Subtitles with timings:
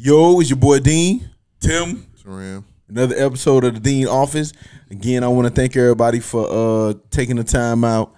[0.00, 1.28] Yo, it's your boy Dean.
[1.58, 2.06] Tim.
[2.24, 2.64] Ram.
[2.88, 4.52] Another episode of the Dean Office.
[4.92, 8.14] Again, I want to thank everybody for uh taking the time out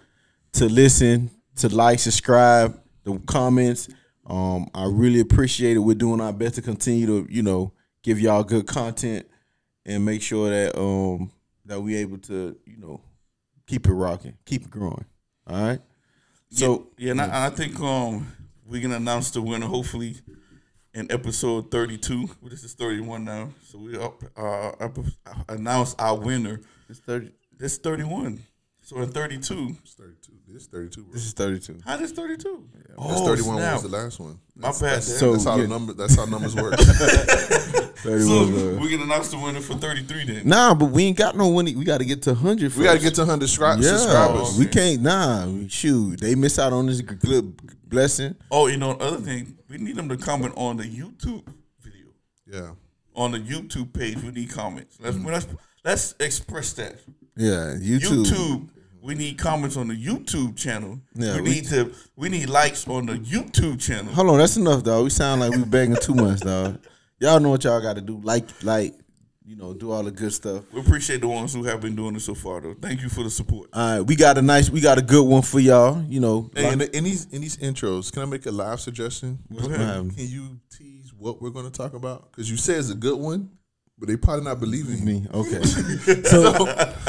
[0.53, 3.89] to listen, to like, subscribe, the comments.
[4.27, 5.81] Um, I really appreciate it.
[5.81, 7.73] We're doing our best to continue to, you know,
[8.03, 9.27] give y'all good content
[9.87, 11.33] and make sure that um
[11.65, 13.01] that we able to, you know,
[13.67, 15.07] keep it rocking, keep it growing.
[15.47, 15.81] All right.
[16.51, 18.31] So yeah, yeah and I, I think um
[18.67, 20.17] we can announce the winner hopefully
[20.95, 22.29] in episode 32.
[22.41, 23.51] Well, this is 31 now.
[23.65, 24.99] So we up, uh, up,
[25.49, 26.61] announce our winner.
[26.89, 27.31] it's thirty.
[27.57, 28.43] This 31.
[28.83, 29.77] So in 32.
[29.85, 30.33] It's 32.
[30.49, 31.03] This is 32.
[31.05, 31.13] Bro.
[31.13, 31.77] This is thirty-two.
[31.87, 32.65] How does 32?
[32.75, 33.73] this Oh, 31 snap.
[33.75, 34.41] was the last one.
[34.57, 35.19] My That's, bad, That's, Dan.
[35.19, 35.63] So, that's how yeah.
[35.63, 35.93] the number.
[35.93, 36.75] That's how numbers work.
[36.81, 38.27] Thirty-one.
[38.59, 40.49] So we can announce the winner for 33 then.
[40.49, 41.77] Nah, but we ain't got no money.
[41.77, 42.75] We got to get to hundred.
[42.75, 44.59] we got to get to 100 scri- Yeah, subscribers.
[44.59, 45.03] we can't.
[45.03, 47.55] Nah, shoot, they miss out on this good
[47.91, 48.37] blessing.
[48.51, 51.47] Oh, you know, other thing, we need them to comment on the YouTube
[51.83, 52.07] video.
[52.47, 52.71] Yeah.
[53.15, 54.97] On the YouTube page, we need comments.
[55.01, 55.27] Let's mm.
[55.27, 55.47] let's,
[55.85, 56.97] let's express that.
[57.37, 58.25] Yeah, YouTube.
[58.25, 58.69] YouTube.
[59.03, 61.01] We need comments on the YouTube channel.
[61.15, 61.93] Yeah, we we- need to.
[62.17, 64.13] We need likes on the YouTube channel.
[64.13, 65.05] Hold on, that's enough, dog.
[65.05, 66.81] We sound like we begging too much, dog.
[67.19, 68.19] Y'all know what y'all got to do.
[68.23, 68.95] Like, like,
[69.51, 70.63] you know, do all the good stuff.
[70.73, 72.75] We appreciate the ones who have been doing it so far, though.
[72.81, 73.69] Thank you for the support.
[73.73, 76.01] All right, we got a nice, we got a good one for y'all.
[76.05, 78.79] You know, Hey, in, the, in these in these intros, can I make a live
[78.81, 79.41] suggestion?
[79.59, 80.15] ahead.
[80.17, 82.31] Can you tease what we're going to talk about?
[82.31, 83.51] Because you say it's a good one,
[83.99, 85.05] but they probably not believing you.
[85.05, 85.27] me.
[85.35, 85.61] Okay.
[86.25, 86.55] So,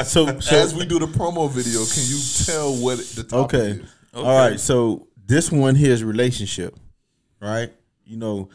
[0.04, 3.70] so, so, As we do the promo video, can you tell what the topic Okay.
[3.82, 3.90] is?
[4.14, 4.58] All right.
[4.58, 6.76] So this one here is relationship,
[7.40, 7.72] right?
[8.04, 8.48] You know,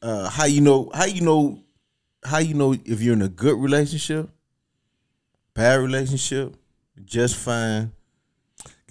[0.00, 1.62] uh, how you know how you know
[2.24, 4.30] how you know if you're in a good relationship,
[5.54, 6.54] bad relationship,
[7.04, 7.92] just fine,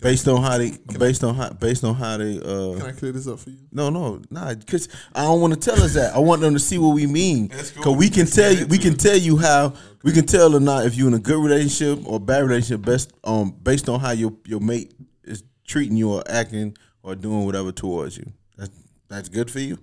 [0.01, 3.11] based on how they based on how based on how they uh Can I clear
[3.11, 3.59] this up for you?
[3.71, 6.15] no, no, nah, because I don't want to tell us that.
[6.15, 7.47] I want them to see what we mean.
[7.47, 10.59] Because we can Let's tell you, we can tell you how we can tell or
[10.59, 14.11] not if you're in a good relationship or bad relationship, best um based on how
[14.11, 14.93] your your mate
[15.23, 18.31] is treating you or acting or doing whatever towards you.
[18.57, 18.71] That's
[19.07, 19.77] that's good for you.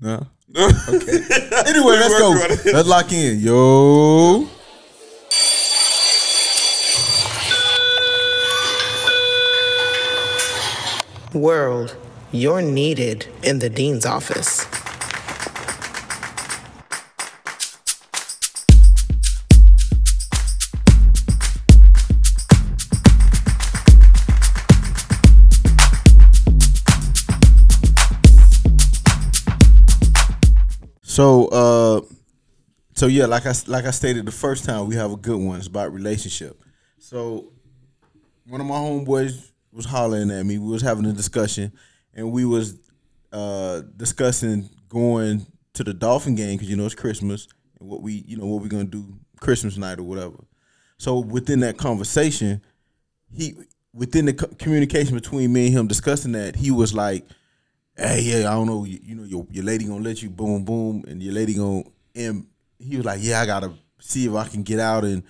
[0.00, 0.26] No.
[0.56, 0.66] Okay.
[1.66, 2.30] anyway, let's go.
[2.30, 2.74] working on it.
[2.74, 3.38] Let's lock in.
[3.38, 4.48] Yo.
[11.34, 11.96] World,
[12.32, 14.66] you're needed in the dean's office.
[31.20, 32.00] So uh
[32.94, 35.58] so yeah, like I like I stated the first time, we have a good one.
[35.58, 36.64] It's about relationship.
[36.96, 37.52] So
[38.46, 40.56] one of my homeboys was hollering at me.
[40.56, 41.74] We was having a discussion,
[42.14, 42.78] and we was
[43.34, 47.48] uh discussing going to the Dolphin game because you know it's Christmas
[47.78, 49.06] and what we you know what we gonna do
[49.40, 50.42] Christmas night or whatever.
[50.96, 52.62] So within that conversation,
[53.30, 53.56] he
[53.92, 57.26] within the communication between me and him discussing that, he was like,
[57.96, 60.64] "Hey, yeah, I don't know, you, you know, your your lady gonna let you boom
[60.64, 61.84] boom, and your lady gonna."
[62.14, 62.46] And
[62.78, 65.22] he was like, "Yeah, I gotta see if I can get out." And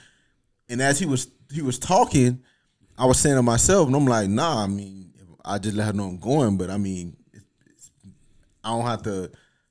[0.68, 2.42] and as he was he was talking,
[2.96, 5.12] I was saying to myself, and I'm like, "Nah, I mean,
[5.44, 7.90] I just let her know I'm going, but I mean, it's, it's,
[8.62, 9.30] I don't have to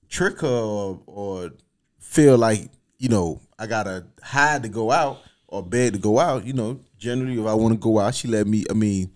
[0.09, 1.51] trick her or, or
[1.99, 6.45] feel like you know I gotta hide to go out or beg to go out.
[6.45, 8.65] You know, generally if I want to go out, she let me.
[8.69, 9.11] I mean,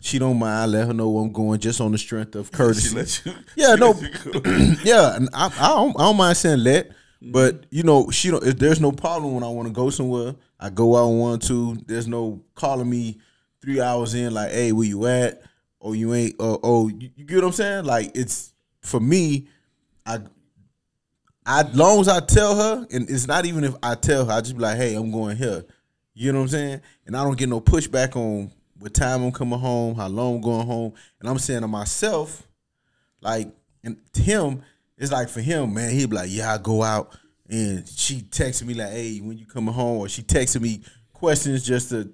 [0.00, 0.54] she don't mind.
[0.54, 3.30] I let her know where I'm going just on the strength of courtesy.
[3.30, 3.36] You.
[3.56, 3.94] Yeah, no,
[4.84, 6.90] yeah, and I, I don't, I don't mind saying let,
[7.22, 8.44] but you know, she don't.
[8.44, 11.76] If there's no problem when I want to go somewhere, I go out want to.
[11.86, 13.18] There's no calling me
[13.62, 15.42] three hours in, like, hey, where you at?
[15.80, 16.36] Or you ain't.
[16.38, 17.84] Or oh, you, you get what I'm saying?
[17.84, 19.48] Like, it's for me.
[20.04, 20.20] I,
[21.44, 24.40] I long as I tell her, and it's not even if I tell her, I
[24.40, 25.64] just be like, hey, I'm going here.
[26.14, 26.80] You know what I'm saying?
[27.06, 28.50] And I don't get no pushback on
[28.86, 32.46] what time I'm coming home, how long I'm going home, and I'm saying to myself,
[33.20, 33.48] like,
[33.82, 34.62] and him,
[34.96, 37.18] it's like for him, man, he'd be like, yeah, I go out,
[37.48, 41.66] and she texted me like, hey, when you coming home, or she texted me questions
[41.66, 42.12] just to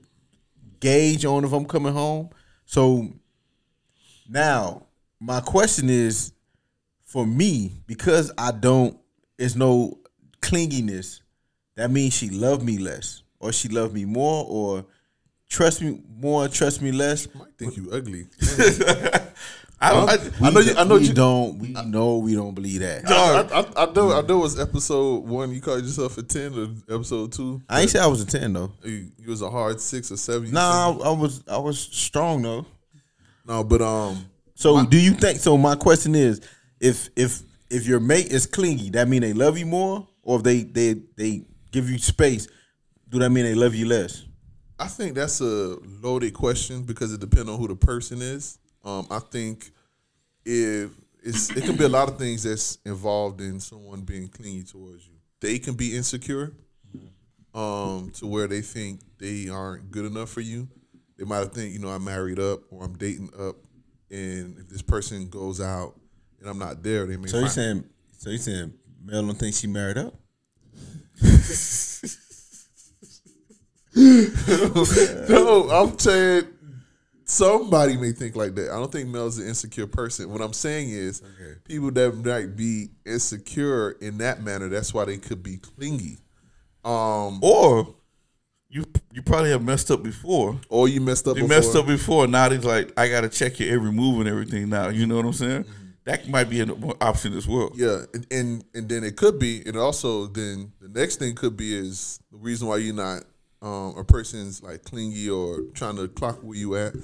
[0.80, 2.30] gauge on if I'm coming home.
[2.64, 3.06] So
[4.26, 4.86] now
[5.20, 6.32] my question is,
[7.04, 8.98] for me, because I don't,
[9.38, 9.98] it's no
[10.40, 11.20] clinginess.
[11.76, 14.86] That means she loved me less, or she loved me more, or
[15.52, 17.28] trust me more, trust me less.
[17.34, 18.26] Might think you ugly.
[19.84, 20.74] I, don't, I, I know you.
[20.76, 21.12] I know we you.
[21.12, 21.58] don't.
[21.58, 23.02] We know we don't believe that.
[23.08, 24.12] I, I, I know.
[24.12, 24.38] I know.
[24.38, 25.52] It was episode one.
[25.52, 27.60] You called yourself a ten, or episode two.
[27.68, 28.72] I ain't say I was a ten though.
[28.84, 30.46] You, you was a hard six or seven.
[30.46, 32.64] you Nah, I, I was I was strong though.
[33.46, 35.40] no, but um, So do you think?
[35.40, 36.40] So my question is,
[36.80, 40.44] if if if your mate is clingy, that mean they love you more, or if
[40.44, 42.46] they they they give you space,
[43.08, 44.24] do that mean they love you less?
[44.82, 48.58] I think that's a loaded question because it depends on who the person is.
[48.84, 49.70] Um, I think
[50.44, 50.90] if
[51.22, 55.06] it's it can be a lot of things that's involved in someone being clingy towards
[55.06, 55.14] you.
[55.40, 56.52] They can be insecure,
[57.54, 60.68] um, to where they think they aren't good enough for you.
[61.16, 63.56] They might think, you know, I'm married up or I'm dating up,
[64.10, 65.94] and if this person goes out
[66.40, 67.28] and I'm not there, they may.
[67.28, 67.84] So you saying
[68.18, 68.72] so you saying
[69.04, 70.14] Mel don't think she married up?
[75.28, 76.48] no, I'm saying
[77.24, 78.70] somebody may think like that.
[78.70, 80.30] I don't think Mel's an insecure person.
[80.30, 81.22] What I'm saying is
[81.64, 86.18] people that might be insecure in that manner, that's why they could be clingy.
[86.84, 87.94] Um, Or
[88.68, 90.58] you you probably have messed up before.
[90.68, 91.36] or you messed up.
[91.36, 91.56] You before.
[91.56, 92.26] messed up before.
[92.26, 94.68] Now he's like, I gotta check your every move and everything.
[94.70, 95.64] Now you know what I'm saying.
[96.04, 97.70] That might be an option as well.
[97.76, 101.56] Yeah, and, and and then it could be, and also then the next thing could
[101.56, 103.22] be is the reason why you're not
[103.62, 106.94] um, a person's like clingy or trying to clock where you at.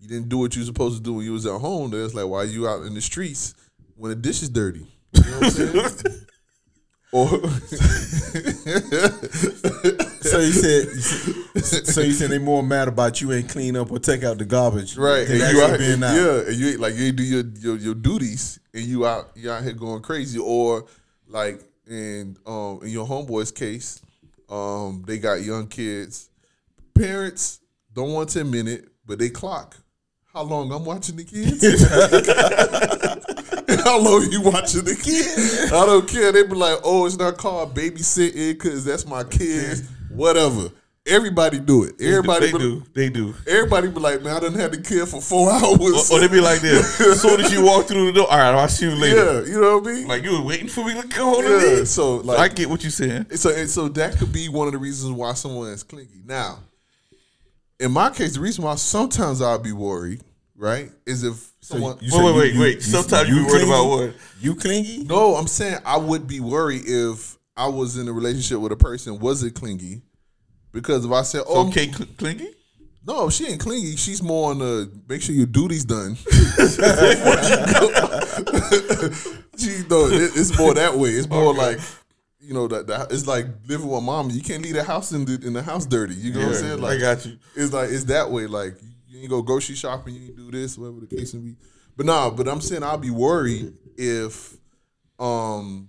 [0.00, 1.90] You didn't do what you were supposed to do when you was at home.
[1.90, 3.54] Then it's like why you out in the streets
[3.96, 4.86] when the dish is dirty.
[5.12, 6.26] You know what I'm saying?
[7.12, 7.28] or
[10.26, 13.98] So you said so you said they more mad about you ain't clean up or
[14.00, 16.14] take out the garbage, right, and you out, being out.
[16.16, 19.26] yeah, and you ain't- like you ain't do your, your your duties, and you out
[19.36, 20.86] you out here going crazy, or
[21.28, 24.00] like in um in your homeboy's case,
[24.48, 26.30] um they got young kids,
[26.94, 27.60] parents
[27.92, 29.76] don't want to admit it, but they clock
[30.36, 31.62] how long I'm watching the kids.
[33.84, 35.72] How long you watching the kids?
[35.72, 36.32] I don't care.
[36.32, 40.70] They be like, "Oh, it's not called babysitting because that's my kids." Whatever.
[41.06, 42.00] Everybody do it.
[42.00, 42.82] Everybody they be- do.
[42.94, 43.34] They do.
[43.46, 46.10] Everybody be like, man, I done had the kid for four hours.
[46.10, 47.00] Or, or they be like this.
[47.00, 49.42] As soon as you walk through the door, all right, I'll see you later.
[49.42, 50.08] yeah, you know what I mean?
[50.08, 51.48] Like you were waiting for me to come on yeah.
[51.48, 51.84] to me.
[51.84, 53.26] So So I get what you're saying.
[53.36, 56.22] so so that could be one of the reasons why someone is clingy.
[56.24, 56.58] Now,
[57.78, 60.22] in my case, the reason why sometimes I'll be worried,
[60.56, 61.98] right, is if someone.
[62.00, 62.74] You Wait, wait, you- wait, you- wait.
[62.76, 64.14] you- Sometimes you you worried about what?
[64.40, 65.04] You clingy?
[65.04, 68.76] no, I'm saying I would be worried if I was in a relationship with a
[68.76, 70.02] person was it clingy,
[70.76, 72.48] because if I said, "Oh, Okay, cl- clingy.
[73.06, 73.96] No, she ain't clingy.
[73.96, 76.16] She's more on the make sure your duty's done.
[79.56, 81.10] she no, it, it's more that way.
[81.10, 81.78] It's more like
[82.40, 84.30] you know that, that it's like living with mom.
[84.30, 86.14] You can't leave the house in the in the house dirty.
[86.14, 86.84] You know what I'm saying?
[86.84, 87.38] I got you.
[87.54, 88.46] It's like it's that way.
[88.46, 88.74] Like
[89.06, 90.14] you ain't go grocery shopping.
[90.14, 91.56] You ain't do this, whatever the case may be.
[91.96, 94.56] But nah, but I'm saying I'll be worried if
[95.18, 95.88] um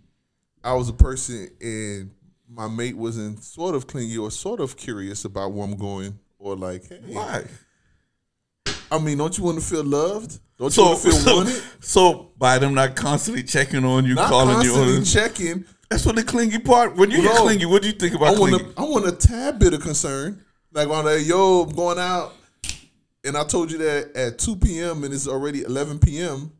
[0.63, 2.11] I was a person and
[2.49, 6.55] my mate wasn't sort of clingy or sort of curious about where I'm going or
[6.55, 7.43] like, hey, Why?
[8.91, 10.39] I mean, don't you want to feel loved?
[10.57, 11.61] Don't you want to feel so, wanted?
[11.81, 15.03] so by them not constantly checking on you, Not calling you constantly on.
[15.03, 15.65] checking.
[15.89, 16.95] That's what the clingy part.
[16.95, 17.43] When you get No.
[17.43, 18.73] clingy, what do you think about I want clingy?
[18.77, 20.43] a, I want a tad bit of concern.
[20.71, 22.33] Like when I'm like, yo, I'm going out,
[23.23, 25.03] and I told you that at 2 p.m.
[25.03, 26.51] and it's already 11 p.m.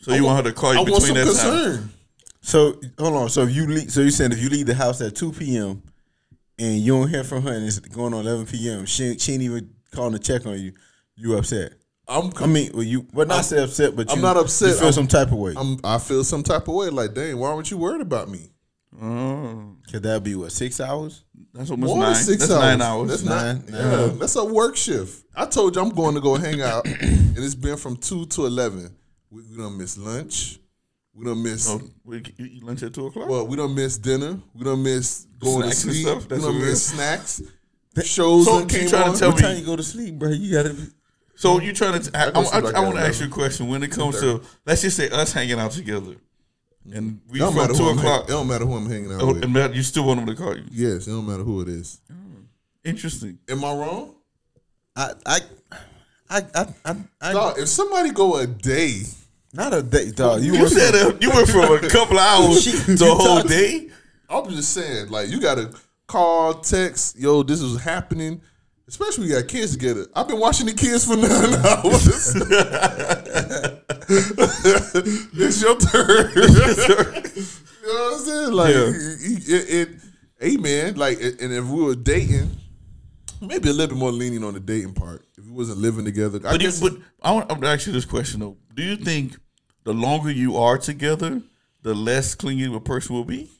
[0.00, 1.93] So you want her to call I you want between that time?
[2.44, 2.90] Concern.
[2.98, 3.28] So hold on.
[3.28, 5.82] So if you leave, so you saying if you leave the house at two p.m.
[6.58, 8.86] and you don't hear from her and it's going on eleven p.m.
[8.86, 10.72] She she ain't even calling to check on you.
[11.16, 11.72] You upset?
[12.06, 14.68] I'm I mean, well, you well not say upset, but you, I'm not upset.
[14.70, 15.54] You feel I'm- some type of way.
[15.56, 16.90] I'm I feel some type of way.
[16.90, 18.50] Like, dang, why aren't you worried about me?
[19.02, 21.24] Oh, Could that be what six hours?
[21.52, 22.12] that's almost More nine.
[22.12, 22.60] than six that's hours.
[22.62, 23.08] nine hours.
[23.10, 24.18] That's Nine- nine yeah, hours.
[24.18, 25.24] that's a work shift.
[25.34, 28.46] I told you I'm going to go hang out, and it's been from two to
[28.46, 28.94] eleven.
[29.30, 30.58] We, we don't miss lunch.
[31.16, 31.68] We don't miss.
[31.70, 33.28] oh, we eat lunch at two o'clock.
[33.28, 34.38] Well, we don't miss dinner.
[34.54, 36.06] We don't miss going Snacks to and sleep.
[36.06, 36.22] stuff?
[36.22, 36.82] We That's don't what it miss is.
[36.82, 37.42] snacks.
[38.02, 40.18] Shows So that you came trying to tell What me- time you go to sleep,
[40.18, 40.30] bro?
[40.30, 40.74] You gotta.
[40.74, 40.82] Be,
[41.36, 42.18] So you trying to?
[42.18, 43.68] I, I, go I, like I want to ask you a question.
[43.68, 46.16] When it comes to, let's just say us hanging out together,
[46.92, 49.12] and we It don't from two who I'm o'clock, It don't matter who I'm hanging
[49.12, 49.44] out oh, with.
[49.44, 50.64] and that- you still want them to call you.
[50.72, 52.00] Yes, it don't matter who it is.
[52.10, 52.14] Oh,
[52.82, 53.38] interesting.
[53.48, 54.16] Am I wrong?
[54.96, 55.38] I I
[56.30, 59.02] I I I, I Dog, if somebody go a day,
[59.54, 60.42] not a day, dog.
[60.42, 63.04] You, You went said from- uh, you went from a couple of hours She- to
[63.04, 63.88] a whole talked- day.
[64.28, 65.70] I'm just saying, like you gotta
[66.06, 68.40] call, text, yo, this is happening.
[68.86, 70.06] Especially we got kids together.
[70.14, 72.34] I've been watching the kids for nine hours.
[75.34, 76.30] it's your turn.
[76.34, 78.52] you know what I'm saying?
[78.52, 79.56] Like, Yeah.
[79.56, 79.88] it, it,
[80.40, 82.50] hey man, like, and if we were dating,
[83.40, 85.24] maybe a little bit more leaning on the dating part.
[85.38, 86.80] If we wasn't living together, I But, you, guess.
[86.80, 89.36] but I want to ask you this question though: Do you think
[89.84, 91.42] the longer you are together,
[91.82, 93.50] the less clingy a person will be?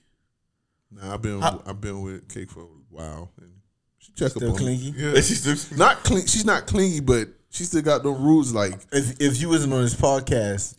[0.91, 3.51] nah, I've been How- I've been with Kate for a while, and
[3.99, 4.93] she check Still up on clingy?
[4.93, 4.99] Me.
[4.99, 6.27] Yeah, Is she still- not clean.
[6.27, 8.53] She's not clingy, but she still got the rules.
[8.53, 10.77] Like if if you wasn't on this podcast,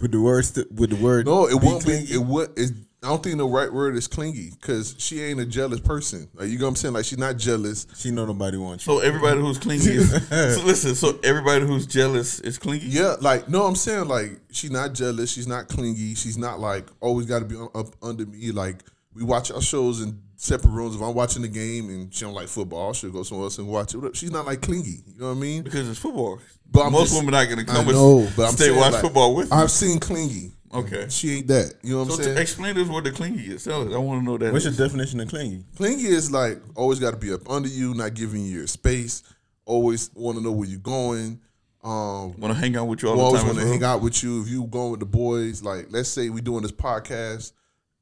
[0.00, 1.26] with the word st- with the word.
[1.26, 1.92] No, it won't be.
[1.92, 2.50] It would.
[2.56, 2.72] It's,
[3.04, 6.28] I don't think the right word is clingy because she ain't a jealous person.
[6.34, 6.94] Like you know what I'm saying?
[6.94, 7.86] Like she's not jealous.
[7.96, 8.94] She know nobody wants you.
[8.94, 10.94] So everybody who's clingy is so listen.
[10.94, 12.86] So everybody who's jealous is clingy.
[12.86, 15.30] Yeah, like no, I'm saying like she's not jealous.
[15.30, 16.14] She's not clingy.
[16.14, 18.52] She's not like always got to be up under me.
[18.52, 18.82] Like
[19.14, 20.96] we watch our shows in separate rooms.
[20.96, 23.68] If I'm watching the game and she don't like football, she'll go somewhere else and
[23.68, 24.16] watch it.
[24.16, 25.02] She's not like clingy.
[25.06, 25.62] You know what I mean?
[25.62, 26.38] because it's football.
[26.70, 28.92] But I'm most just- women are gonna I come know, but I'm stay saying, watch
[28.92, 29.56] like, football with you.
[29.56, 30.52] I've seen clingy.
[30.72, 31.06] Okay.
[31.08, 31.72] She ain't that.
[31.84, 32.38] You know what So I'm to saying?
[32.38, 33.62] explain this what the clingy is.
[33.62, 33.94] Tell us.
[33.94, 34.52] I want to know that.
[34.52, 35.64] What's your definition of clingy?
[35.76, 39.22] Clingy is like always got to be up under you, not giving you your space.
[39.66, 41.40] Always want to know where you're going.
[41.84, 43.48] Um, want to hang out with you all always the time.
[43.50, 44.40] Always want to hang out with you.
[44.42, 47.52] If you going with the boys, like let's say we doing this podcast,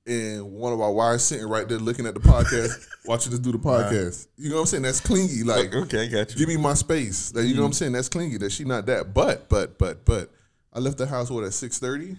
[0.06, 3.52] and one of our wives sitting right there looking at the podcast, watching us do
[3.52, 4.26] the podcast.
[4.36, 4.82] You know what I'm saying?
[4.82, 5.42] That's clingy.
[5.44, 6.38] Like, Okay, I got you.
[6.38, 7.34] give me my space.
[7.34, 7.76] Like, you know what I'm mm-hmm.
[7.76, 7.92] saying?
[7.92, 8.38] That's clingy.
[8.38, 9.14] That she not that.
[9.14, 10.30] But, but, but, but,
[10.72, 12.16] I left the house what at six thirty.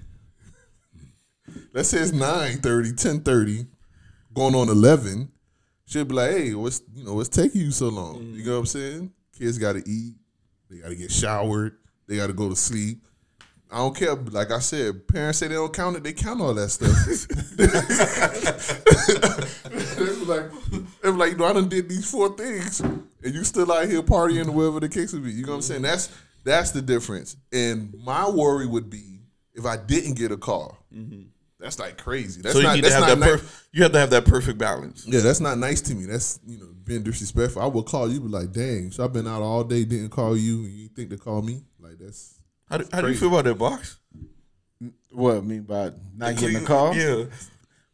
[1.73, 2.61] Let's say it's 9.30,
[3.21, 3.67] 10.30,
[4.33, 5.31] going on eleven.
[5.85, 8.21] She'll be like, "Hey, what's you know what's taking you so long?
[8.33, 8.53] You know mm.
[8.53, 9.11] what I'm saying?
[9.37, 10.13] Kids got to eat.
[10.69, 11.77] They got to get showered.
[12.07, 13.03] They got to go to sleep.
[13.73, 14.13] I don't care.
[14.13, 16.03] Like I said, parents say they don't count it.
[16.03, 16.91] They count all that stuff.
[19.97, 23.43] they be like, they like, you know, I done did these four things, and you
[23.43, 25.31] still out here partying or whatever the case would be.
[25.31, 25.81] You know what I'm saying?
[25.81, 27.35] That's that's the difference.
[27.51, 29.21] And my worry would be
[29.55, 30.77] if I didn't get a call.
[30.93, 31.23] Mm-hmm.
[31.59, 32.41] That's like crazy.
[32.41, 32.75] That's so you not.
[32.75, 33.31] need to That's have not that.
[33.31, 33.41] nice.
[33.41, 35.07] Perf- you have to have that perfect balance.
[35.07, 36.05] Yeah, that's not nice to me.
[36.05, 37.61] That's you know being disrespectful.
[37.61, 38.91] I will call you, be like, dang.
[38.91, 41.63] So I've been out all day, didn't call you, and you think to call me?
[41.79, 42.39] Like that's
[42.69, 43.99] How do, how do you feel about that box?
[45.11, 46.95] What I mean by not getting a call?
[46.95, 47.25] Yeah.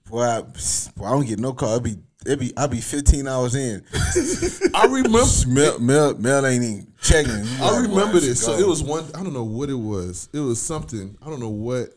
[0.09, 1.75] Boy, I, boy, I don't get no call.
[1.75, 3.83] It be it be I be 15 hours in.
[4.75, 5.19] I remember.
[5.47, 7.31] Mel, Mel, Mel ain't even checking.
[7.61, 8.43] I like, remember this.
[8.43, 9.05] So it was one.
[9.15, 10.29] I don't know what it was.
[10.33, 11.17] It was something.
[11.21, 11.89] I don't know what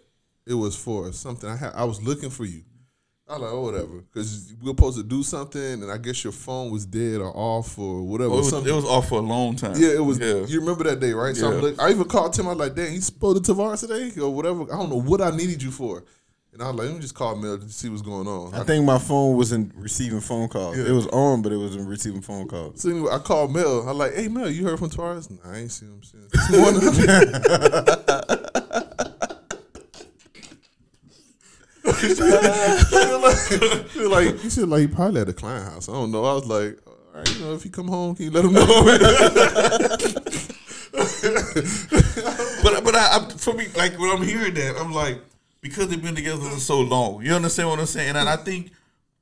[0.47, 1.13] it was for.
[1.13, 1.51] Something.
[1.51, 1.73] I had.
[1.75, 2.63] I was looking for you.
[3.33, 6.33] I like, oh, whatever, because we are supposed to do something, and I guess your
[6.33, 8.31] phone was dead or off or whatever.
[8.35, 9.75] Oh, it, was, it was off for a long time.
[9.77, 10.19] Yeah, it was.
[10.19, 10.45] Yeah.
[10.47, 11.35] You remember that day, right?
[11.35, 11.61] So I'm Yeah.
[11.61, 12.47] look, I even called Tim.
[12.47, 15.21] I was like, "Dang, you spoke to Tavares today or whatever." I don't know what
[15.23, 16.05] I needed you for,
[16.53, 18.65] and I was like, "Let me just call Mel to see what's going on." I
[18.65, 20.77] think my phone wasn't receiving phone calls.
[20.77, 20.85] Yeah.
[20.85, 22.83] It was on, but it wasn't receiving phone calls.
[22.83, 23.83] so anyway, I called Mel.
[23.83, 26.31] I was like, "Hey, Mel, you heard from Tavares?" Nah, I ain't seen him since
[26.33, 28.39] this morning.
[31.83, 35.89] He like, like, he said like he probably at the client house.
[35.89, 36.25] I don't know.
[36.25, 38.53] I was like, all right, you know, if he come home, can you let him
[38.53, 38.63] know?
[42.63, 45.21] But but I, I for me like when I'm hearing that I'm like
[45.61, 47.23] because they've been together for so long.
[47.23, 48.17] You understand what I'm saying?
[48.17, 48.71] And I think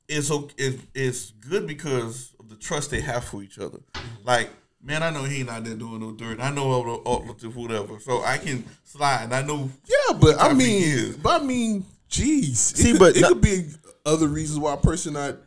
[0.07, 3.79] it's okay, it's, it's good because of the trust they have for each other.
[4.23, 4.51] Like
[4.83, 6.39] man, I know he not there doing no dirt.
[6.39, 9.23] I know all the all the whatever, so I can slide.
[9.23, 12.55] And I know Yeah, but I mean, but I mean, jeez.
[12.55, 13.67] See, it could, but it not- could be
[14.05, 15.37] other reasons why a person not.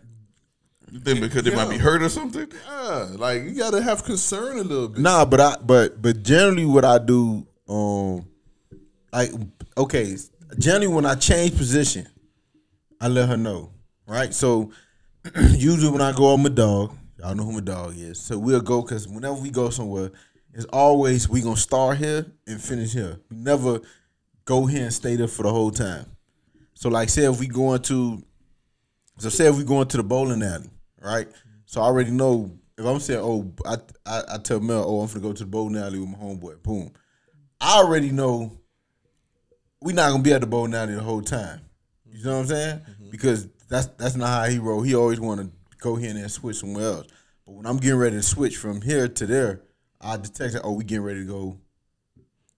[0.91, 2.47] Then because they might be hurt or something.
[2.67, 5.01] Yeah, like you gotta have concern a little bit.
[5.03, 8.25] Nah, but I but but generally what I do, um,
[9.13, 9.33] like
[9.77, 10.17] okay,
[10.57, 12.07] generally when I change position,
[13.01, 13.73] I let her know,
[14.07, 14.33] right?
[14.33, 14.71] So
[15.51, 18.21] usually when I go on my dog, y'all know who my dog is.
[18.21, 20.13] So we'll go because whenever we go somewhere,
[20.53, 23.19] it's always we gonna start here and finish here.
[23.31, 23.81] We never
[24.45, 26.07] go here and stay there for the whole time.
[26.85, 28.23] So like say if we going to
[29.17, 30.69] so say if we going to the bowling alley,
[31.01, 31.27] right?
[31.65, 35.07] So I already know if I'm saying, oh, I I, I tell Mel, oh, I'm
[35.07, 36.63] gonna go to the bowling alley with my homeboy.
[36.63, 36.93] Boom.
[37.59, 38.53] I already know
[39.81, 41.63] we not gonna be at the bowling alley the whole time.
[42.05, 42.77] You know what I'm saying?
[42.77, 43.11] Mm-hmm.
[43.11, 44.83] Because that's that's not how he roll.
[44.83, 47.07] He always want to go here and then switch somewhere else.
[47.47, 49.63] But when I'm getting ready to switch from here to there,
[50.03, 50.61] I detect that.
[50.65, 51.61] Oh, we getting ready to go.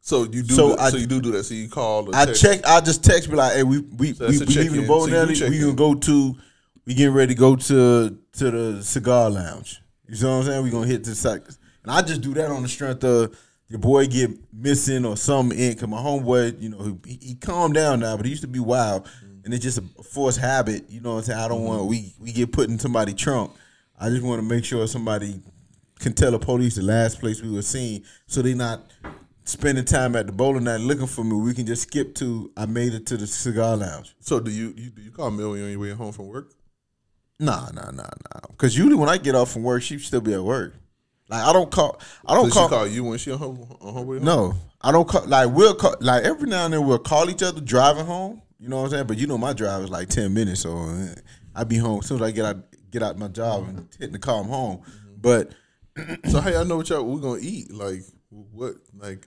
[0.07, 0.55] So you do.
[0.55, 1.43] So I- so you do do that.
[1.43, 2.09] So you call.
[2.09, 2.41] Or I text.
[2.41, 2.65] check.
[2.65, 5.21] I just text me like, hey, we we So we, we leaving the bowling So
[5.21, 5.51] alley.
[5.51, 6.37] We gonna go to.
[6.85, 9.83] We getting ready to go to to the cigar lounge.
[10.09, 10.63] You know what I'm saying?
[10.63, 11.43] We gonna hit the site,
[11.83, 13.37] and I just do that on the strength of
[13.69, 15.75] your boy get missing or something in.
[15.77, 18.61] Cause my homeboy, you know, he, he calmed down now, but he used to be
[18.61, 19.09] wild,
[19.45, 20.89] and it's just a forced habit.
[20.89, 21.41] You know what I'm saying?
[21.41, 23.51] I don't want we we get put in somebody's trunk.
[23.99, 25.43] I just want to make sure somebody
[25.99, 28.89] can tell the police the last place we were seen, so they not
[29.47, 31.37] spending time at the bowling alley looking for me.
[31.37, 34.15] We can just skip to I made it to the cigar lounge.
[34.21, 36.53] So do you, you do you call Mel on your way home from work?
[37.39, 38.41] Nah, nah, nah, nah.
[38.51, 40.75] Because usually when I get off from work, she still be at work.
[41.29, 42.01] Like I don't call.
[42.27, 42.69] I don't Does call.
[42.69, 44.25] she call you when she on her, on her way home?
[44.25, 45.27] No, I don't call.
[45.27, 45.97] Like we'll call.
[46.01, 48.43] Like every now and then we'll call each other driving home.
[48.59, 49.07] You know what I'm saying?
[49.07, 50.89] But you know my drive is like ten minutes, so
[51.55, 52.57] I be home as soon as I get out
[52.91, 54.41] get out my job and hitting the car.
[54.41, 54.79] I'm home.
[54.79, 55.21] Mm-hmm.
[55.21, 55.53] But
[56.29, 57.73] So how y'all know what y'all we gonna eat?
[57.73, 58.75] Like what?
[58.97, 59.27] Like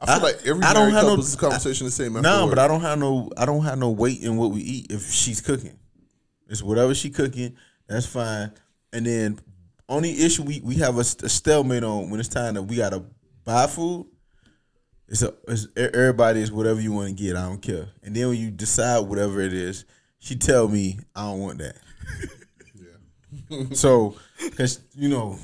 [0.00, 2.14] I feel like every I don't have no- conversation the same.
[2.14, 2.50] No, afterward.
[2.50, 5.10] but I don't have no I don't have no weight in what we eat if
[5.10, 5.78] she's cooking.
[6.48, 7.56] It's whatever she cooking,
[7.88, 8.52] that's fine.
[8.92, 9.38] And then
[9.88, 13.02] only issue we, we have a, a stalemate on when it's time that we gotta
[13.44, 14.06] buy food.
[15.08, 17.36] It's a it's, everybody is whatever you want to get.
[17.36, 17.88] I don't care.
[18.02, 19.84] And then when you decide whatever it is,
[20.18, 21.76] she tell me I don't want that.
[23.50, 23.64] yeah.
[23.72, 24.16] So,
[24.56, 25.38] cause you know,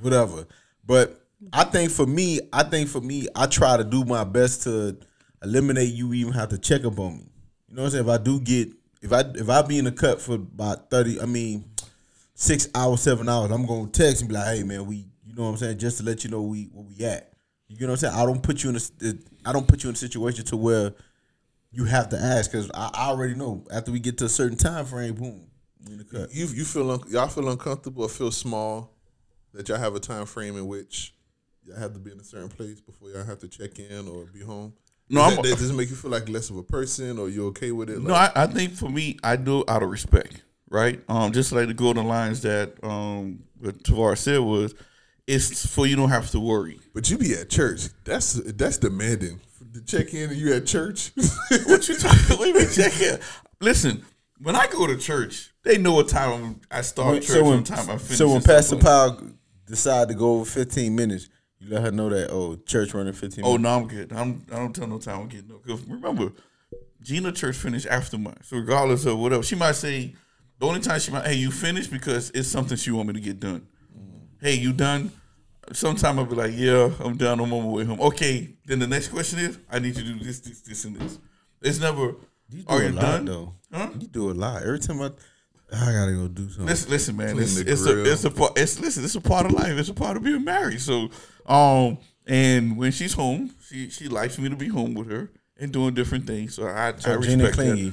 [0.00, 0.46] whatever.
[0.84, 4.62] But I think for me, I think for me, I try to do my best
[4.62, 4.96] to
[5.42, 7.26] eliminate you even have to check up on me.
[7.68, 8.04] You know what I'm saying?
[8.04, 8.68] If I do get,
[9.02, 11.64] if I if I be in the cut for about thirty, I mean,
[12.34, 15.44] six hours, seven hours, I'm gonna text and be like, hey man, we, you know
[15.44, 17.32] what I'm saying, just to let you know we where we at.
[17.68, 18.14] You know what I'm saying?
[18.14, 19.14] I don't put you in a,
[19.44, 20.94] I don't put you in a situation to where
[21.72, 24.56] you have to ask because I, I already know after we get to a certain
[24.56, 25.48] time frame, boom,
[25.90, 26.32] in the cut.
[26.32, 28.92] you you feel un- y'all feel uncomfortable or feel small
[29.52, 31.12] that y'all have a time frame in which
[31.66, 34.24] y'all have to be in a certain place before y'all have to check in or
[34.26, 34.72] be home.
[35.08, 37.28] No, Does I'm- that, does it make you feel like less of a person or
[37.28, 38.02] you okay with it?
[38.02, 41.00] No, I, I think for me, I do it out of respect, right?
[41.08, 44.74] Um, just like the golden lines that um what Tavar said was,
[45.26, 46.78] it's for you don't have to worry.
[46.94, 47.88] but you be at church.
[48.04, 49.40] That's that's demanding.
[49.74, 51.12] To check in and you at church.
[51.66, 52.38] What you talking?
[52.40, 53.18] Wait a minute, check in?
[53.60, 54.04] Listen,
[54.40, 57.66] when I go to church, they know what time I start church so when, and
[57.66, 58.16] time I finish.
[58.18, 58.84] so when Pastor like.
[58.84, 59.20] Powell
[59.66, 63.44] decide to go over 15 minutes, you let her know that oh church running 15
[63.44, 64.12] Oh no, I'm good.
[64.12, 64.44] I'm.
[64.52, 65.56] I don't tell no time I'm getting no.
[65.58, 66.32] Cause remember,
[67.02, 68.38] Gina church finished after mine.
[68.42, 70.14] So regardless of whatever, she might say
[70.58, 73.20] the only time she might, hey, you finished because it's something she want me to
[73.20, 73.66] get done.
[73.96, 74.20] Mm.
[74.40, 75.12] Hey, you done?
[75.72, 77.40] Sometime I'll be like, yeah, I'm done.
[77.40, 78.00] I'm on my way home.
[78.00, 78.56] Okay.
[78.64, 81.18] Then the next question is, I need to do this, this, this, and this.
[81.60, 82.14] It's never.
[82.48, 83.24] You do Are a you lot done?
[83.24, 83.54] though.
[83.72, 83.90] Huh?
[83.98, 84.62] You do a lot.
[84.62, 85.10] Every time I
[85.72, 86.66] I gotta go do something.
[86.66, 87.38] Listen, listen, man.
[87.38, 88.56] It's, it's a it's a part.
[88.58, 89.04] It's listen.
[89.04, 89.76] It's a part of life.
[89.78, 90.80] It's a part of being married.
[90.80, 91.10] So,
[91.46, 95.72] um, and when she's home, she she likes me to be home with her and
[95.72, 96.54] doing different things.
[96.54, 97.92] So I, I respect Gina that.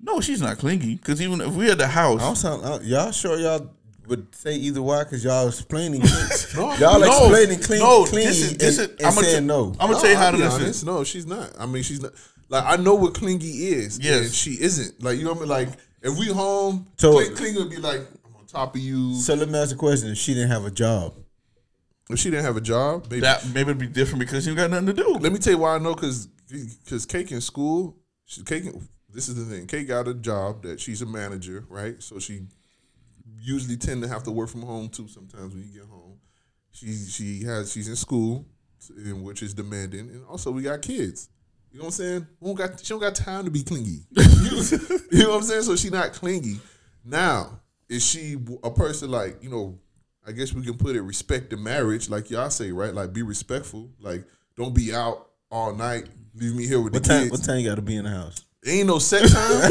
[0.00, 0.96] No, she's not clingy.
[0.96, 2.64] Because even if we at the house, I don't sound.
[2.64, 3.70] uh, y'all sure y'all
[4.08, 5.04] would say either why?
[5.04, 6.02] Because y'all explaining.
[6.56, 9.20] No, y'all no, explaining clean, no, clingy this is- this uh, and, is- and I'ma
[9.20, 9.74] saying t- no.
[9.78, 10.62] I'm gonna tell you how to listen.
[10.62, 10.86] honest.
[10.86, 11.52] No, she's not.
[11.58, 12.12] I mean, she's not.
[12.48, 13.98] Like I know what clingy is.
[13.98, 14.24] Yes.
[14.24, 15.02] and she isn't.
[15.02, 15.48] Like you know what I mean.
[15.50, 15.68] Like
[16.06, 19.14] if we home, So- cling, clingy would be like I'm on top of you.
[19.20, 21.14] So let me ask a question: If she didn't have a job,
[22.10, 23.20] if she didn't have a job, maybe.
[23.20, 25.14] that maybe it'd be different because you got nothing to do.
[25.20, 28.64] Let me tell you why I know because because Kate in school, she, Kate.
[29.08, 29.66] This is the thing.
[29.66, 32.02] Kate got a job that she's a manager, right?
[32.02, 32.42] So she
[33.40, 35.08] usually tend to have to work from home too.
[35.08, 36.18] Sometimes when you get home,
[36.70, 38.46] she she has she's in school,
[39.22, 41.30] which is demanding, and also we got kids.
[41.76, 42.26] You know what I'm saying?
[42.42, 44.00] Don't got she don't got time to be clingy.
[44.16, 45.64] you know what I'm saying?
[45.64, 46.58] So she not clingy.
[47.04, 47.60] Now
[47.90, 49.78] is she a person like you know?
[50.26, 52.94] I guess we can put it respect the marriage, like y'all say, right?
[52.94, 53.90] Like be respectful.
[54.00, 54.24] Like
[54.56, 56.06] don't be out all night.
[56.34, 57.22] Leave me here with what the time?
[57.24, 57.32] kids.
[57.32, 58.42] What time you got to be in the house?
[58.66, 59.60] Ain't no set time.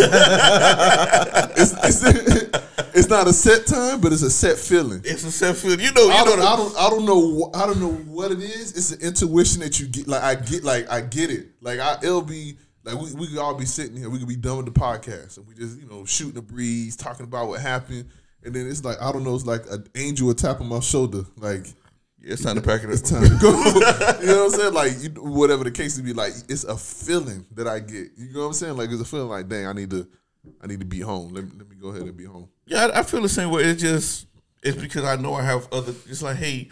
[1.58, 5.02] it's, it's, it's not a set time, but it's a set feeling.
[5.04, 5.80] It's a set feeling.
[5.82, 8.32] You know, you I don't, the- I don't, I don't know, I don't know what
[8.32, 8.72] it is.
[8.76, 10.08] It's an intuition that you get.
[10.08, 11.48] Like I get, like I get it.
[11.62, 14.10] Like I, it'll be like we, we could all be sitting here.
[14.10, 16.96] We could be done with the podcast, and we just you know shooting the breeze,
[16.96, 18.06] talking about what happened,
[18.44, 19.36] and then it's like I don't know.
[19.36, 21.66] It's like an angel will tap on my shoulder, like
[22.22, 23.04] Yeah, it's time to pack it up.
[23.04, 23.50] time to go.
[24.22, 24.74] you know what I'm saying?
[24.74, 28.12] Like you, whatever the case would be, like it's a feeling that I get.
[28.18, 28.78] You know what I'm saying?
[28.78, 30.08] Like it's a feeling like, dang, I need to,
[30.62, 31.34] I need to be home.
[31.34, 32.50] Let me, let me go ahead and be home.
[32.66, 33.64] Yeah, I, I feel the same way.
[33.64, 34.28] It's just
[34.64, 35.94] it's because I know I have other.
[36.10, 36.70] It's like, hey,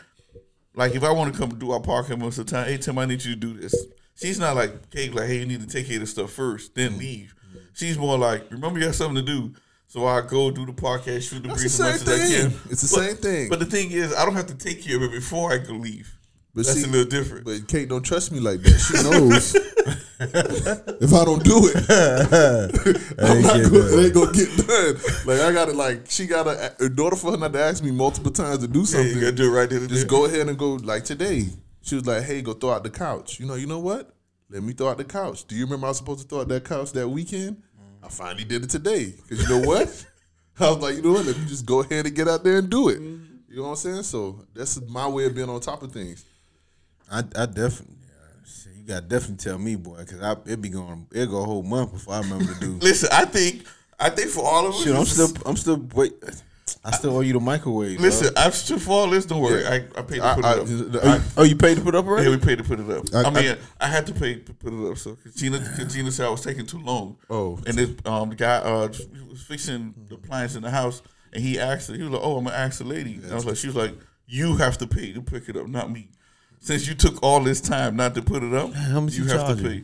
[0.75, 2.97] like if I want to come do our podcast most of the time, hey Tim,
[2.97, 3.75] I need you to do this.
[4.15, 6.73] She's not like, hey, like, hey, you need to take care of this stuff first,
[6.75, 6.91] Mm-hmm.
[6.91, 7.36] then leave.
[7.73, 9.53] She's more like, remember you have something to do.
[9.88, 12.36] So I go do the podcast, shoot the That's breeze as much same as I
[12.49, 12.59] can.
[12.71, 13.49] It's the But- same thing.
[13.49, 15.81] But the thing is, I don't have to take care of it before I can
[15.81, 16.15] leave.
[16.55, 17.45] But That's see, a little different.
[17.45, 18.77] But Kate don't trust me like that.
[18.79, 19.55] She knows
[20.31, 21.75] if I don't do it,
[23.19, 23.99] I'm not gonna, done.
[23.99, 24.95] it ain't gonna get done.
[25.25, 26.75] Like I gotta, like she gotta.
[26.79, 29.21] In order for her not to ask me multiple times to do yeah, something, you
[29.21, 29.79] gotta do it right there.
[29.79, 30.07] just then.
[30.07, 30.73] go ahead and go.
[30.75, 31.47] Like today,
[31.81, 34.13] she was like, "Hey, go throw out the couch." You know, you know what?
[34.49, 35.45] Let me throw out the couch.
[35.45, 37.62] Do you remember I was supposed to throw out that couch that weekend?
[38.03, 39.13] I finally did it today.
[39.27, 40.05] Cause you know what?
[40.59, 41.25] I was like, you know what?
[41.25, 42.99] Let me just go ahead and get out there and do it.
[42.99, 43.33] Mm-hmm.
[43.49, 44.03] You know what I'm saying?
[44.03, 46.25] So that's my way of being on top of things.
[47.12, 47.95] I, I definitely.
[48.45, 51.08] Yeah, shit, You got to definitely tell me, boy, because I it be going.
[51.12, 52.71] It go a whole month before I remember to do.
[52.82, 53.65] Listen, I think,
[53.99, 55.29] I think for all of us, Shit, I'm still.
[55.45, 55.77] I'm still.
[55.95, 56.13] Wait.
[56.86, 57.99] I still owe you the microwave.
[57.99, 58.34] Listen.
[58.38, 59.25] I'm still for all this.
[59.25, 60.65] Don't worry, I, I paid to put I- it up.
[60.65, 62.29] the- Oh, you, oh, you paid to put it up already?
[62.29, 63.06] Yeah, we paid to put it up.
[63.13, 64.97] I, I- mean, I, had to pay to put it up.
[64.97, 67.17] So cause Gina, cause Gina said I was taking too long.
[67.29, 67.60] Oh.
[67.67, 68.88] and this um the guy uh
[69.29, 71.01] was fixing the appliance in the house,
[71.34, 71.95] and he asked her.
[71.95, 73.75] He was like, "Oh, I'm gonna ask the lady." And I was like, "She was
[73.75, 73.93] like,
[74.25, 76.10] you have to pay to pick it up, not me."
[76.63, 79.30] Since you took all this time not to put it up, how much you you
[79.30, 79.84] have to pay.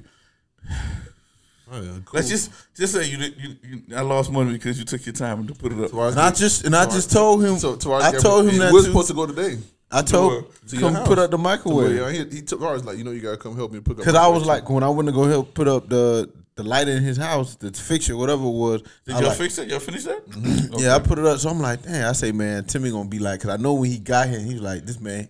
[1.72, 2.04] Oh, yeah, cool.
[2.13, 5.46] Let's just just say you, you, you I lost money because you took your time
[5.48, 5.94] to put it up.
[5.94, 7.58] And I just and I just told him.
[7.58, 9.60] So Tavares I told him that we're supposed to go today.
[9.92, 11.08] I told him To come house.
[11.08, 13.38] put up the Well, microwave yeah, he, he took Tavares like, you know, you gotta
[13.38, 13.98] come help me pick up.
[13.98, 16.88] because I was like when I went to go help put up the the light
[16.88, 18.82] in his house, the fixture, whatever it was.
[18.82, 19.68] Did y'all like- fix it?
[19.70, 20.28] Y'all finish that?
[20.28, 20.80] Mm-hmm.
[20.80, 21.38] Yeah, I put it up.
[21.39, 22.10] So I'm like, damn.
[22.10, 24.54] I say, man, Timmy gonna be like, cause I know when he got here, he
[24.54, 25.30] was like, this man,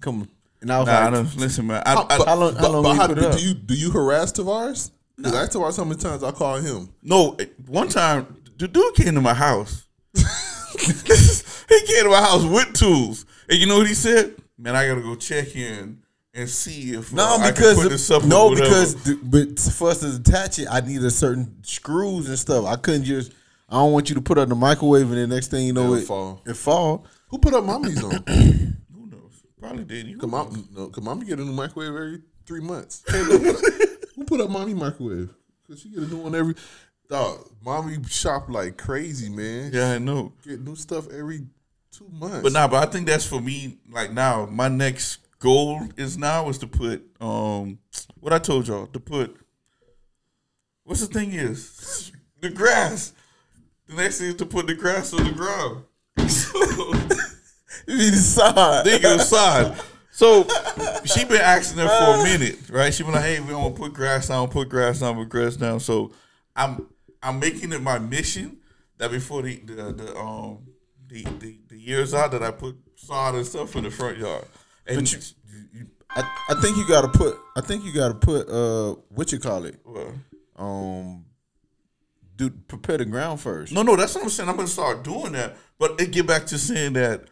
[0.00, 0.28] come.
[0.64, 1.82] And I was Nah, I don't, listen, man.
[1.84, 3.38] I, How, I, but, how long- how long but will you how- do up?
[3.38, 4.92] you do you harass Tavares?
[5.14, 6.88] Because I asked Tavares how many times I call him.
[7.02, 9.84] no, one time the dude came to my house.
[10.14, 14.36] he came to my house with tools, and you know what he said?
[14.56, 15.98] Man, I gotta go check in
[16.32, 18.24] and see if uh, no, I can because put this up.
[18.24, 22.38] no, whatever." because the, but for us to attach it, I needed certain screws and
[22.38, 22.64] stuff.
[22.64, 23.32] I couldn't just.
[23.68, 25.74] I don't want you to put it in the microwave and the next thing you
[25.74, 26.42] know It'll it fall.
[26.46, 27.04] It fall.
[27.28, 28.24] Who put up mommy's on?
[29.64, 30.06] Probably did.
[30.08, 33.02] You Cause mom, no, cause mommy get a new microwave every three months.
[33.10, 35.30] Who put- who put up mommy microwave?
[35.66, 36.54] Cause she get a new one every.
[37.08, 39.70] Dog, mommy shop like crazy, man.
[39.72, 40.32] Yeah, I know.
[40.46, 41.46] Get new stuff every
[41.90, 42.42] two months.
[42.42, 43.78] But nah, but I think that's for me.
[43.90, 47.78] Like now, my next goal is now is to put um
[48.20, 49.34] what I told y'all to put.
[50.84, 53.14] What's the thing is the grass.
[53.86, 55.84] The next thing is to put the grass on the ground.
[56.28, 56.92] So,
[57.86, 58.86] You need to side.
[58.86, 59.78] Nigga aside.
[60.10, 60.44] So
[61.04, 62.94] she been asking her for a minute, right?
[62.94, 65.80] She been like, "Hey, we don't put grass down, put grass down, put grass down."
[65.80, 66.12] So
[66.54, 66.88] I'm
[67.22, 68.58] I'm making it my mission
[68.98, 70.58] that before the the, the um
[71.08, 74.44] the, the the years out that I put sod and stuff in the front yard.
[74.86, 75.18] And But you,
[75.72, 77.36] you- I, I think you gotta put.
[77.56, 78.48] I think you gotta put.
[78.48, 79.80] Uh, what you call it?
[79.84, 80.12] well,
[80.56, 81.24] Um,
[82.36, 83.72] do prepare the ground first.
[83.72, 84.48] no, no, that's what I'm saying.
[84.48, 87.24] I'm gonna start doing that, but it get back to saying that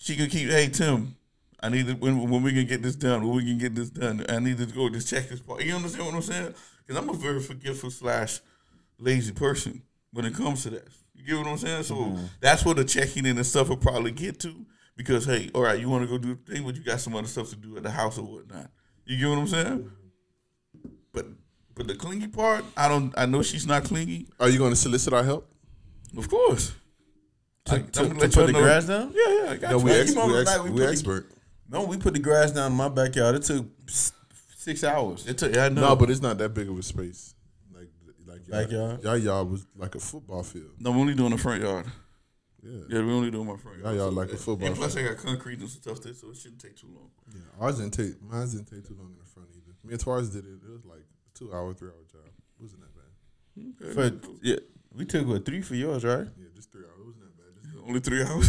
[0.00, 0.50] she can keep.
[0.50, 1.14] Hey Tim,
[1.60, 3.26] I need to when when we can get this done.
[3.26, 5.62] When we can get this done, I need to go just check this part.
[5.62, 6.54] You understand what I'm saying?
[6.84, 8.40] Because I'm a very forgetful slash
[8.98, 9.82] lazy person
[10.12, 10.88] when it comes to that.
[11.14, 11.84] You get what I'm saying?
[11.84, 12.24] So mm-hmm.
[12.40, 14.66] that's where the checking in and stuff will probably get to.
[14.96, 17.14] Because hey, all right, you want to go do the thing, but you got some
[17.14, 18.70] other stuff to do at the house or whatnot.
[19.04, 19.90] You get what I'm saying?
[21.12, 21.26] But
[21.74, 23.12] but the clingy part, I don't.
[23.16, 25.46] I know she's not clingy, Are you going to solicit our help?
[26.16, 26.72] of course.
[27.70, 29.12] To, I- to, I'm to gonna let put y'all the know- grass down.
[29.14, 29.84] Yeah, yeah, I got No, you.
[29.84, 31.30] we, ex- we, ex- we we put the- expert.
[31.68, 33.36] No, we put the grass down in my backyard.
[33.36, 35.26] It took six hours.
[35.26, 35.80] It took- yeah, I know.
[35.82, 37.34] No, but it's not that big of a space.
[37.72, 37.88] Like
[38.26, 39.02] like y'all, Backyard?
[39.04, 40.72] y'all yard was like a football field.
[40.78, 41.86] no, we're only doing the front yard.
[42.62, 42.80] Yeah.
[42.90, 43.96] Yeah, we're only doing my front Y'all yard.
[43.96, 45.06] yard like a football And plus, field.
[45.08, 47.08] I got concrete and stuff there, so it shouldn't take too long.
[47.32, 49.74] Yeah, ours didn't take mine didn't take too long in the front either.
[49.82, 50.58] Me and Tavares did it.
[50.66, 52.26] It was like a two hour, three hour job.
[52.26, 53.94] It wasn't that bad.
[53.94, 54.56] For yeah,
[54.94, 56.26] we took what three for yours, right?
[56.36, 56.98] Yeah, just three hours.
[57.00, 57.28] It wasn't that bad.
[57.28, 57.29] Just,
[57.86, 58.48] Only three hours.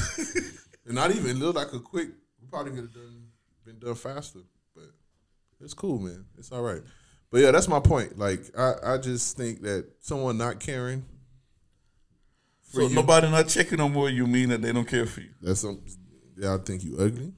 [0.85, 2.09] and not even it looked like a quick.
[2.41, 3.27] We probably could have done
[3.65, 4.39] been done faster,
[4.75, 4.85] but
[5.61, 6.25] it's cool, man.
[6.37, 6.81] It's all right.
[7.31, 8.17] But yeah, that's my point.
[8.17, 11.05] Like I, I just think that someone not caring.
[12.61, 14.09] so nobody not checking on more.
[14.09, 15.29] You mean that they don't care for you?
[15.41, 15.81] That's some.
[16.37, 17.33] Y'all think you ugly.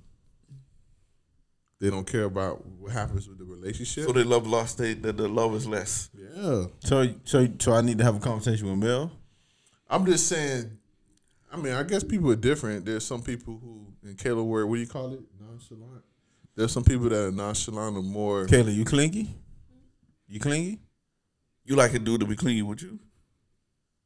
[1.79, 4.05] They don't care about what happens with the relationship.
[4.05, 4.77] So they love lost.
[4.77, 6.09] They that the love is less.
[6.13, 9.11] yeah, So so so I need to have a conversation with Mel.
[9.89, 10.79] I'm just saying.
[11.53, 12.85] I mean, I guess people are different.
[12.85, 15.19] There's some people who, in Kayla word, what do you call it?
[15.39, 16.03] Nonchalant.
[16.55, 18.45] There's some people that are nonchalant or more.
[18.47, 19.29] Kayla, you clingy?
[20.27, 20.79] You clingy?
[21.63, 22.99] You like a dude to be clingy with you.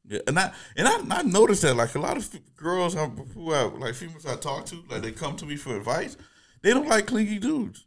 [0.06, 3.06] Yeah, and I and I, I noticed that like a lot of f- girls I,
[3.06, 6.16] who I like females I talk to, like they come to me for advice.
[6.62, 7.86] They don't like clingy dudes.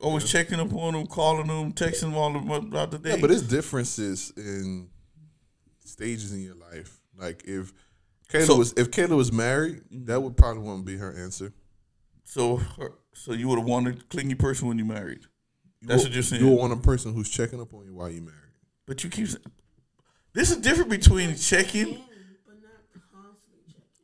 [0.00, 3.10] Always checking up on them, calling them, texting them all the- about the day.
[3.10, 4.88] Yeah, but it's differences in
[5.84, 6.98] stages in your life.
[7.16, 7.72] Like if
[8.28, 11.52] Kayla So- was if Kayla was married, that would probably wouldn't be her answer.
[12.24, 15.20] so her, so you would have wanted a clingy person when you married.
[15.82, 16.42] That's you, what you're saying.
[16.42, 18.38] You would want a person who's checking up on you while you're married.
[18.86, 19.28] But you keep.
[19.28, 19.38] sa-
[20.32, 21.98] This is different between checking.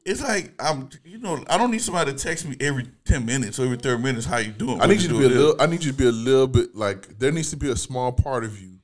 [0.05, 3.59] It's like I'm, you know, I don't need somebody to text me every ten minutes
[3.59, 4.25] or every thirty minutes.
[4.25, 4.81] How you doing?
[4.81, 5.57] I need you to be a little.
[5.61, 8.11] I need you to be a little bit like there needs to be a small
[8.13, 8.79] part of you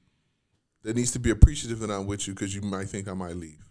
[0.82, 3.36] that needs to be appreciative that I'm with you because you might think I might
[3.36, 3.64] leave.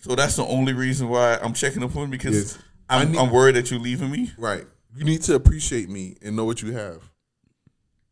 [0.00, 2.58] So that's the only reason why I'm checking up on you because Yes.
[2.88, 4.32] I'm, need- I'm worried that you're leaving me.
[4.38, 4.66] Right.
[4.96, 7.02] You need to appreciate me and know what you have.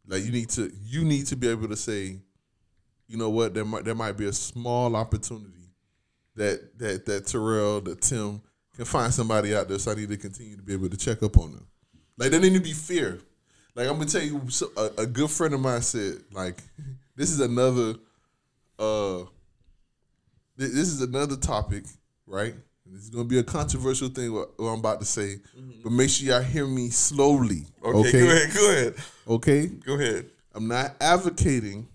[0.07, 2.19] Like you need to you need to be able to say,
[3.09, 5.73] you know what, there might there might be a small opportunity
[6.37, 8.41] that that that Terrell, that Tim
[8.77, 9.79] can find somebody out there.
[9.79, 11.67] So I need to continue to be able to check up on them.
[12.17, 13.19] Like there need to be fear.
[13.75, 16.63] Like I'm gonna tell you, so- a, a good friend of mine said, like
[17.17, 17.95] this is another,
[18.79, 19.23] uh,
[20.67, 21.85] this is another topic,
[22.27, 22.55] right?
[22.85, 25.83] This is gonna be a controversial thing what, what I'm about to say, mm-hmm.
[25.85, 27.67] but make sure y'all hear me slowly.
[27.85, 28.95] Okay, Okay, go ahead, go ahead,
[29.29, 29.67] okay.
[29.67, 30.27] go ahead.
[30.55, 31.87] I'm not advocating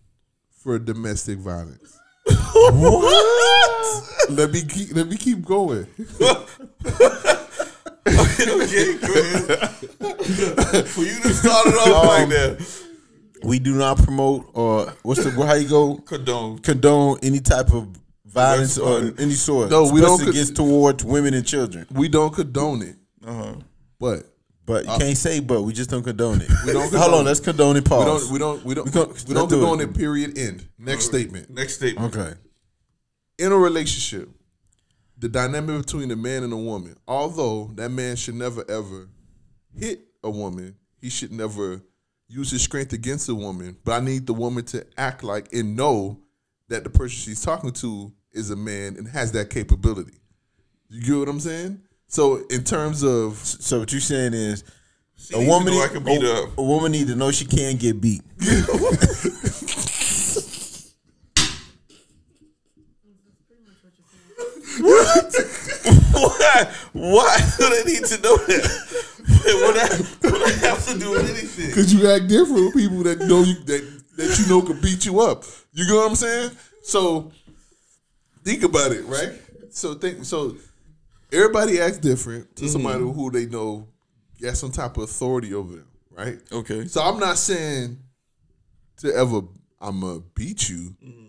[0.61, 1.99] for domestic violence.
[2.25, 4.03] what?
[4.29, 5.85] Let me keep let me keep going.
[5.99, 6.37] okay,
[8.45, 9.69] go ahead.
[10.87, 12.83] For you to start it off um, like that,
[13.43, 16.59] We do not promote or what's the how you go condone.
[16.59, 17.89] condone any type of
[18.33, 19.69] violence or any sort.
[19.69, 21.85] No, we don't especially con- against towards women and children.
[21.91, 23.55] We don't condone it, Uh-huh.
[23.99, 24.23] but
[24.65, 25.61] But you can't say but.
[25.63, 26.49] We just don't condone it.
[26.65, 27.83] We don't Hold condone on, let's condone it.
[27.83, 28.23] we Pause.
[28.29, 29.89] don't we don't we don't We we, don't let's do condone it.
[29.89, 29.95] it.
[29.95, 30.37] Period.
[30.37, 30.67] End.
[30.77, 31.49] Next statement.
[31.49, 32.15] Next statement.
[32.15, 32.33] Okay.
[33.39, 34.29] in a relationship,
[35.17, 39.09] the dynamic between a man and a woman, although that man should never ever
[39.75, 41.81] hit a woman, he should never
[42.29, 43.77] use his strength against a woman.
[43.83, 46.19] But I need the woman to act like and know
[46.69, 50.13] that the person she's talking to is a man and has that capability.
[50.89, 51.81] You get what I'm saying?
[52.07, 54.63] So in terms of So what you're saying is
[55.33, 56.57] a woman, I need- a, up.
[56.57, 58.21] a woman need to know she can't get beat.
[64.79, 65.33] What?
[66.13, 66.71] Why?
[66.93, 68.63] Why do they need to know that?
[69.45, 71.67] what, what that have to do with anything?
[71.67, 75.05] because you act different with people that know you that that you know can beat
[75.05, 75.43] you up.
[75.73, 76.51] You get what I'm saying?
[76.83, 77.31] So
[78.43, 79.33] think about it, right?
[79.69, 80.55] So think so.
[81.31, 82.71] Everybody acts different to mm-hmm.
[82.71, 83.87] somebody who they know
[84.41, 86.39] has some type of authority over them, right?
[86.51, 86.85] Okay.
[86.87, 87.97] So I'm not saying
[88.97, 89.41] to ever
[89.81, 91.23] I'm gonna beat you, mm-hmm.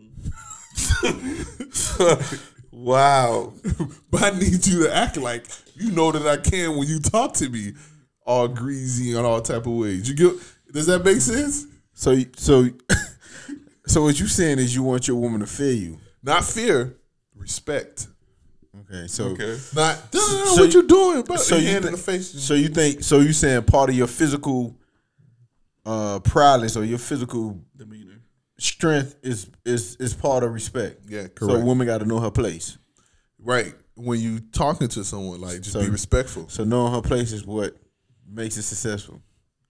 [2.74, 3.52] Wow.
[4.10, 5.46] but I need you to act like
[5.76, 7.74] you know that I can when you talk to me,
[8.26, 10.08] all greasy and all type of ways.
[10.08, 10.34] You get?
[10.72, 11.66] Does that make sense?
[11.92, 12.68] So so
[13.86, 15.98] so what you saying is you want your woman to fear you.
[16.22, 16.96] Not fear,
[17.34, 18.08] respect.
[18.90, 19.06] Okay.
[19.06, 19.58] So Okay.
[19.74, 21.22] Not "Duh, So what you- you, doing?
[21.26, 22.30] But so you hand in the face.
[22.42, 24.76] So you think so you saying part of your physical
[25.86, 28.20] uh prowess or your physical Demeanor.
[28.58, 31.02] strength is is is part of respect.
[31.08, 31.38] Yeah, correct.
[31.40, 32.78] So a woman got to know her place.
[33.38, 36.48] right when you talking to someone, like just So- be respectful.
[36.48, 37.76] So knowing her place is what
[38.28, 39.20] makes it successful.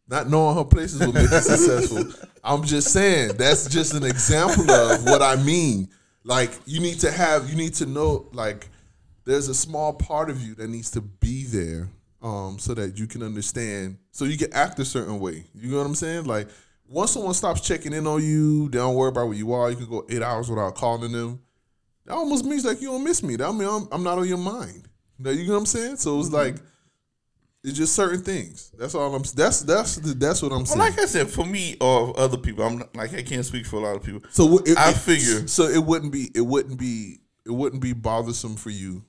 [0.09, 2.05] Not knowing her places will make you successful.
[2.45, 5.89] I'm just saying that's just an example of what I mean.
[6.25, 8.69] Like you need to have, you need to know, like
[9.25, 11.89] there's a small part of you that needs to be there,
[12.23, 15.45] um, so that you can understand, so you can act a certain way.
[15.55, 16.25] You know what I'm saying?
[16.25, 16.49] Like
[16.89, 19.71] once someone stops checking in on you, they don't worry about where you are.
[19.71, 21.41] You can go eight hours without calling them.
[22.07, 23.37] That almost means like you don't miss me.
[23.37, 24.89] That mean I'm, I'm not on your mind.
[25.19, 25.97] You know, you know what I'm saying?
[25.97, 26.57] So it's like
[27.65, 28.71] it's just certain things.
[28.79, 29.23] That's all I'm.
[29.35, 30.79] That's that's the, that's what I'm Well, saying.
[30.79, 33.77] like I said, for me or other people, I'm not, like I can't speak for
[33.77, 34.21] a lot of people.
[34.31, 36.31] so it, I it- figure- So it wouldn't be.
[36.35, 37.21] It wouldn't be.
[37.47, 39.03] It wouldn't be bothersome for you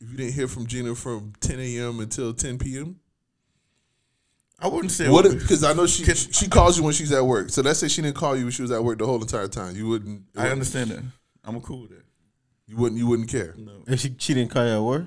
[0.00, 2.00] if you didn't hear from Gina from 10 a.m.
[2.00, 2.96] until 10 p.m.
[4.58, 5.24] I wouldn't say What?
[5.24, 5.38] what.
[5.38, 7.50] Because I know she Can- she calls you when she's at work.
[7.50, 9.48] So let's say she didn't call you when she was at work the whole entire
[9.48, 9.74] time.
[9.76, 10.22] You wouldn't.
[10.36, 11.02] I understand that.
[11.44, 12.04] I'm cool with that.
[12.68, 12.98] You wouldn't.
[12.98, 13.54] You wouldn't care.
[13.58, 13.82] No.
[13.86, 15.04] If she she didn't call you at work,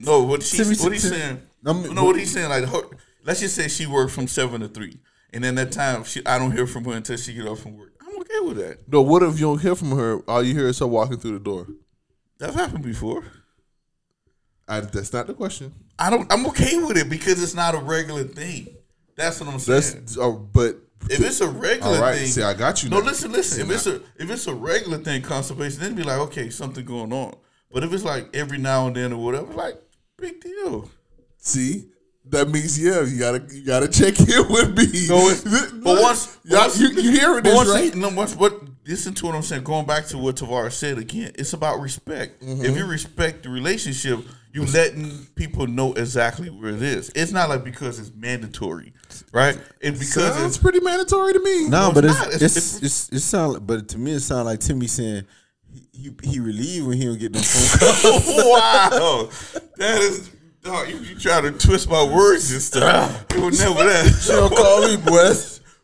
[0.00, 2.82] No, what she Timmy- what he's Tim- I'm- no, what he's saying like her,
[3.24, 4.98] let's just say she worked from seven to three,
[5.32, 7.78] and then that time she I don't hear from her until she get off from
[7.78, 7.92] work.
[8.00, 8.88] I'm okay with that.
[8.88, 9.02] No.
[9.02, 10.20] What if you don't hear from her?
[10.28, 11.66] All you hear is her walking through the door.
[12.38, 13.24] That's happened before.
[14.68, 15.72] I, that's not the question.
[15.98, 16.32] I don't.
[16.32, 18.68] I'm okay with it because it's not a regular thing.
[19.16, 20.00] That's what I'm saying.
[20.00, 20.18] That's.
[20.18, 20.76] Uh, but
[21.10, 22.18] if it's a regular all right.
[22.18, 22.88] thing, See, I got you.
[22.88, 23.06] No, now.
[23.06, 23.62] listen, listen.
[23.62, 27.12] If it's a if it's a regular thing, constipation, then be like, okay, something going
[27.12, 27.34] on.
[27.70, 29.80] But if it's like every now and then or whatever, like
[30.16, 30.90] big deal.
[31.44, 31.86] See,
[32.26, 35.08] that means yeah, you gotta you gotta check in with me.
[35.08, 35.42] No, it-
[35.82, 37.94] but once- Y'all- once- you, you hearing But this once, right?
[37.96, 39.64] no, once what listen to what I'm saying.
[39.64, 42.40] Going back to what Tavares said again, it's about respect.
[42.42, 42.64] Mm-hmm.
[42.64, 44.20] If you respect the relationship,
[44.52, 47.10] you letting people know exactly where it is.
[47.16, 48.92] It's not like because it's mandatory,
[49.32, 49.58] right?
[49.80, 51.68] It's because Sounds it's pretty mandatory to me.
[51.68, 52.34] no, No, but it's it's not.
[52.34, 53.66] it's It's- it's, it sound.
[53.66, 55.24] But to me, it sound like Timmy saying
[55.72, 58.26] he he, he relieved when he don't get no phone calls.
[58.28, 59.28] wow,
[59.78, 60.30] that is.
[60.62, 63.26] Dog, you, you try to twist my words and stuff.
[63.30, 64.24] It was never she that.
[64.28, 65.32] don't call me, boy.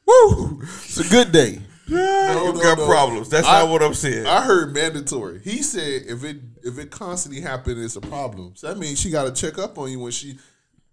[0.07, 0.61] Woo!
[0.62, 1.61] It's a good day.
[1.88, 2.87] No, you no, got no.
[2.87, 3.29] problems.
[3.29, 4.27] That's I- not what I'm saying.
[4.27, 5.41] I heard mandatory.
[5.43, 8.53] He said if it if it constantly happen, it's a problem.
[8.55, 10.38] So that means she got to check up on you when she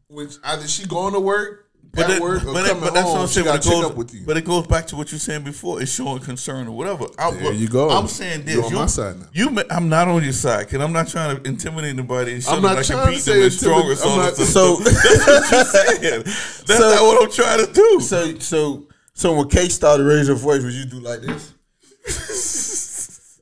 [0.07, 1.64] when either she going to work
[2.03, 3.21] at that- work but, coming but that's what.
[3.21, 3.45] I'm saying.
[3.47, 4.21] But it, goes, up with you.
[4.25, 5.81] but it goes back to what you were saying before.
[5.81, 7.05] It's showing concern or whatever.
[7.17, 7.89] I, There you go.
[7.89, 8.55] I'm saying this.
[8.55, 9.27] You're on my side now.
[9.33, 12.43] You, ma- I'm not on your side, because I'm not trying to intimidate anybody and
[12.43, 14.11] show I'm them not I can trying to beat say them and strong or intimidate-
[14.13, 14.45] I'm not- something.
[14.45, 15.63] So That's what you're
[16.01, 16.23] saying.
[16.23, 17.99] That's So- not what I'm trying to do.
[18.01, 21.53] so so so when Kate started raising her voice, would you do like this?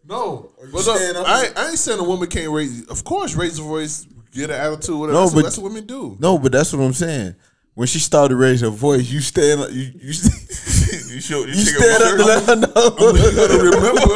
[0.05, 2.85] No, you but look, stand up I, and- I ain't saying a woman can't raise.
[2.87, 5.13] Of course, raise a voice, get an attitude, whatever.
[5.17, 6.17] No, that's, but- that's what women do.
[6.19, 7.35] No, but that's what I'm saying.
[7.75, 9.71] When she started raising her voice, you stand up.
[9.71, 10.13] You you,
[11.13, 12.67] You show you, you stand up to let her know.
[13.13, 14.09] You gotta remember.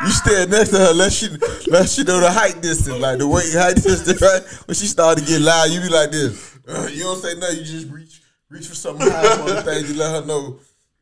[0.04, 1.28] you stand next to her, let she
[1.68, 4.20] let she know the height distance, like the weight height distance.
[4.20, 6.58] Right when she started to get loud, you be like this.
[6.66, 7.58] Uh, you don't say nothing.
[7.58, 10.58] You just reach reach for something high on the thing to let her know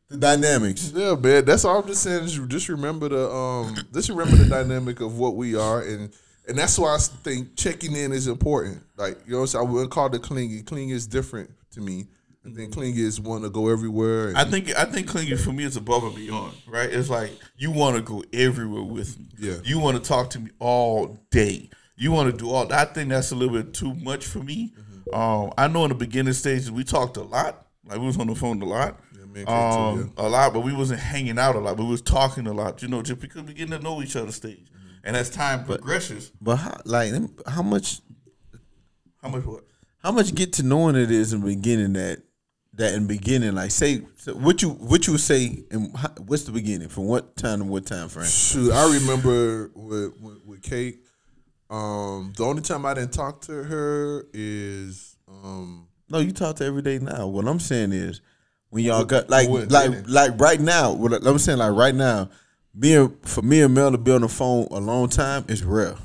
[0.09, 0.91] the dynamics.
[0.95, 1.45] Yeah, man.
[1.45, 2.25] That's all I'm just saying.
[2.25, 6.13] Is you just remember the um, just remember the dynamic of what we are, and
[6.49, 8.83] and that's why I think checking in is important.
[8.97, 9.67] Like you know, what I'm saying?
[9.67, 10.61] I wouldn't call it clingy.
[10.63, 12.07] Clingy is different to me.
[12.45, 14.33] I think clingy is want to go everywhere.
[14.35, 16.89] I think I think clingy for me is above and beyond, right?
[16.91, 19.25] It's like you want to go everywhere with me.
[19.37, 19.55] Yeah.
[19.63, 21.69] You want to talk to me all day.
[21.95, 22.71] You want to do all.
[22.73, 24.73] I think that's a little bit too much for me.
[24.73, 25.15] Mm-hmm.
[25.15, 27.67] Um, I know in the beginning stages we talked a lot.
[27.85, 28.99] Like we was on the phone a lot.
[29.13, 31.75] and Kate too, um, a lot, but we wasn't hanging out a lot.
[31.77, 34.15] But We was talking a lot, you know, just because we getting to know each
[34.15, 34.68] other stage.
[35.03, 37.13] And as time progresses, But how, like,
[37.47, 38.01] how much
[39.21, 39.63] how much what?
[39.99, 42.21] how much get to knowing it is in the beginning that
[42.73, 46.43] that in the beginning, like, say so what you what you say, and how, what's
[46.43, 48.27] the beginning from what time to what time frame?
[48.27, 50.99] Shoot, I remember with with, with Kate.
[51.69, 56.65] Um, the only time I didn't talk to her is um, No, you talk to
[56.65, 57.27] every day now.
[57.27, 58.21] What I'm saying is,
[58.69, 60.93] when y'all got like like like right now.
[60.93, 62.29] What I'm saying like right now,
[62.79, 65.95] being for me and Mel to be on the phone a long time is rare.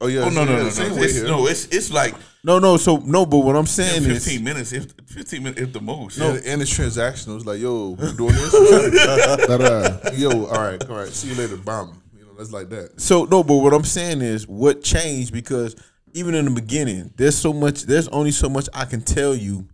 [0.00, 1.02] oh yeah, Oh no no yeah, no same no!
[1.02, 2.76] It's, no, it's it's like No, no.
[2.76, 6.18] So no, but what I'm saying is, fifteen minutes, if fifteen minutes, if the most.
[6.18, 7.36] And, and it's transactional.
[7.36, 8.52] It's like, yo, we're doing this.
[10.18, 11.08] Yo, all right, all right.
[11.08, 12.02] See you later, bomb.
[12.16, 13.00] You know, that's like that.
[13.00, 15.76] So no, but what I'm saying is what changed because
[16.14, 17.82] even in the beginning, there's so much.
[17.82, 19.68] There's only so much I can tell you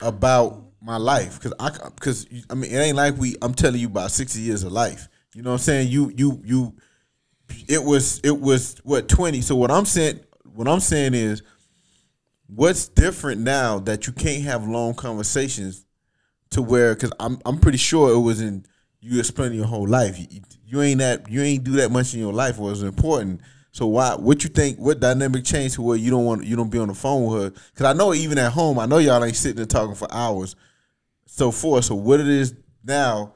[0.00, 3.36] about my life because I because I mean it ain't like we.
[3.42, 5.08] I'm telling you about 60 years of life.
[5.34, 5.88] You know what I'm saying?
[5.88, 6.74] You you you.
[7.66, 9.40] It was it was what 20.
[9.40, 10.20] So what I'm saying
[10.54, 11.42] what I'm saying is
[12.46, 15.86] what's different now that you can't have long conversations
[16.50, 18.64] to where because I'm I'm pretty sure it was in
[19.00, 20.18] you explaining your whole life.
[20.18, 23.40] You, you ain't that you ain't do that much in your life was important.
[23.70, 24.14] So why?
[24.14, 24.78] What you think?
[24.78, 27.42] What dynamic changed to where you don't want you don't be on the phone with
[27.42, 27.50] her?
[27.50, 30.56] Because I know even at home, I know y'all ain't sitting there talking for hours.
[31.26, 31.84] So forth.
[31.84, 33.34] So what it is now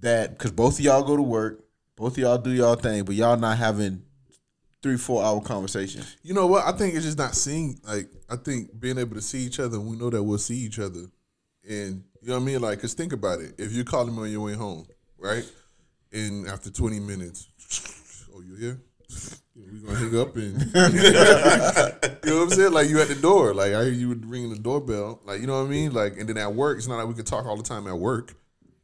[0.00, 1.64] that because both of y'all go to work,
[1.96, 4.02] both of y'all do y'all thing, but y'all not having
[4.82, 6.16] three four hour conversations.
[6.22, 6.64] You know what?
[6.64, 7.78] I think it's just not seeing.
[7.86, 10.56] Like, I think being able to see each other, and we know that we'll see
[10.56, 11.06] each other.
[11.68, 12.60] And you know what I mean?
[12.60, 13.54] Like, cause think about it.
[13.58, 14.86] If you're calling me on your way home,
[15.18, 15.44] right?
[16.12, 17.48] And after 20 minutes,
[18.34, 18.80] oh, you here?
[19.54, 22.72] We gonna hang up and you know what I'm saying?
[22.72, 25.60] Like you at the door, like I hear you ringing the doorbell, like you know
[25.60, 25.92] what I mean?
[25.92, 27.98] Like and then at work, it's not like we could talk all the time at
[27.98, 28.34] work.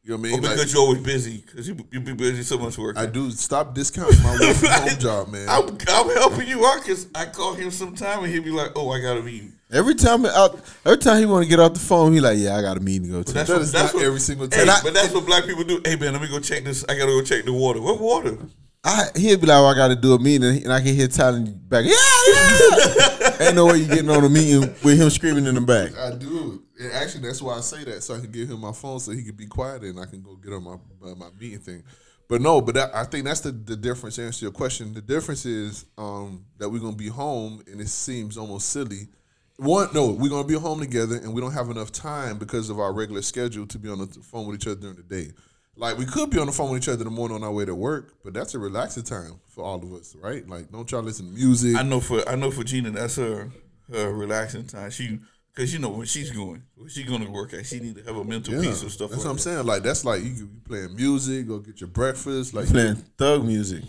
[0.07, 0.45] You know what I Or mean?
[0.45, 2.99] Oh, like, because you're always busy, because you you be busy so much work.
[2.99, 5.49] I do stop discounting my work from home job, man.
[5.49, 8.91] I'm, I'm helping you out because I call him sometime and he'll be like, "Oh,
[8.91, 11.81] I got a meeting." Every time out, every time he want to get off the
[11.81, 13.33] phone, he like, yeah, I got a meeting to go to.
[13.33, 14.81] That's That what, that's not what, every single Hey, time.
[14.85, 15.81] but that's what black people do.
[15.85, 16.85] Hey man, let me go check this.
[16.89, 17.81] I gotta go check the water.
[17.81, 18.37] What water?
[18.85, 21.09] I he'll be like, oh, I got to do a meeting, and I can hear
[21.09, 21.87] Tyler back.
[21.87, 21.93] Yeah,
[22.29, 23.09] yeah.
[23.41, 25.97] Ain't no way you getting on a meeting with him screaming in the back.
[25.97, 26.63] I do.
[26.79, 29.13] And actually, that's why I say that, so I can give him my phone, so
[29.13, 31.83] he can be quiet, and I can go get on my uh, my meeting thing.
[32.29, 34.17] But no, but that, I think that's the the difference.
[34.17, 37.89] To answer your question, the difference is um, that we're gonna be home, and it
[37.89, 39.09] seems almost silly.
[39.57, 42.79] One, no, we're gonna be home together, and we don't have enough time because of
[42.79, 45.33] our regular schedule to be on the phone with each other during the day.
[45.77, 47.53] Like we could be on the phone with each other in the morning on our
[47.53, 50.49] way to work, but that's a relaxing time for all of us, right?
[50.49, 51.77] Like, don't y'all listen to music?
[51.77, 53.51] I know for I know for Gina, that's her
[53.93, 54.91] her relaxing time.
[54.91, 55.19] She
[55.55, 58.03] because you know when she's going, when she's going to work at, she need to
[58.05, 59.11] have a mental peace of stuff.
[59.11, 59.43] That's like what I'm that.
[59.43, 59.67] saying.
[59.67, 62.55] Like that's like you, you playing music, go get your breakfast.
[62.55, 63.83] Like Playing thug music.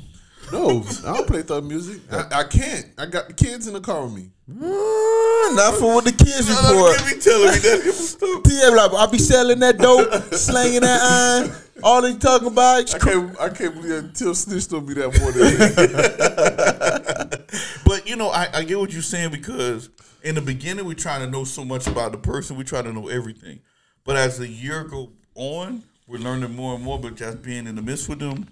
[0.52, 2.02] No, I don't play thug music.
[2.12, 2.86] I, I can't.
[2.98, 4.30] I got the kids in the car with me.
[4.50, 7.10] Mm, not for what the kids No, no, report.
[7.10, 8.42] you be telling me that stuff.
[8.46, 11.52] Yeah, like, I be selling that dope, slanging that iron.
[11.84, 12.94] All they talking about.
[12.94, 13.40] I can't.
[13.40, 17.46] I can't believe that Till snitched on me that morning.
[17.86, 19.90] But you know, I, I get what you're saying because
[20.24, 22.92] in the beginning we're trying to know so much about the person, we try to
[22.92, 23.60] know everything.
[24.04, 27.00] But as the year go on, we're learning more and more.
[27.00, 28.48] But just being in the midst with them,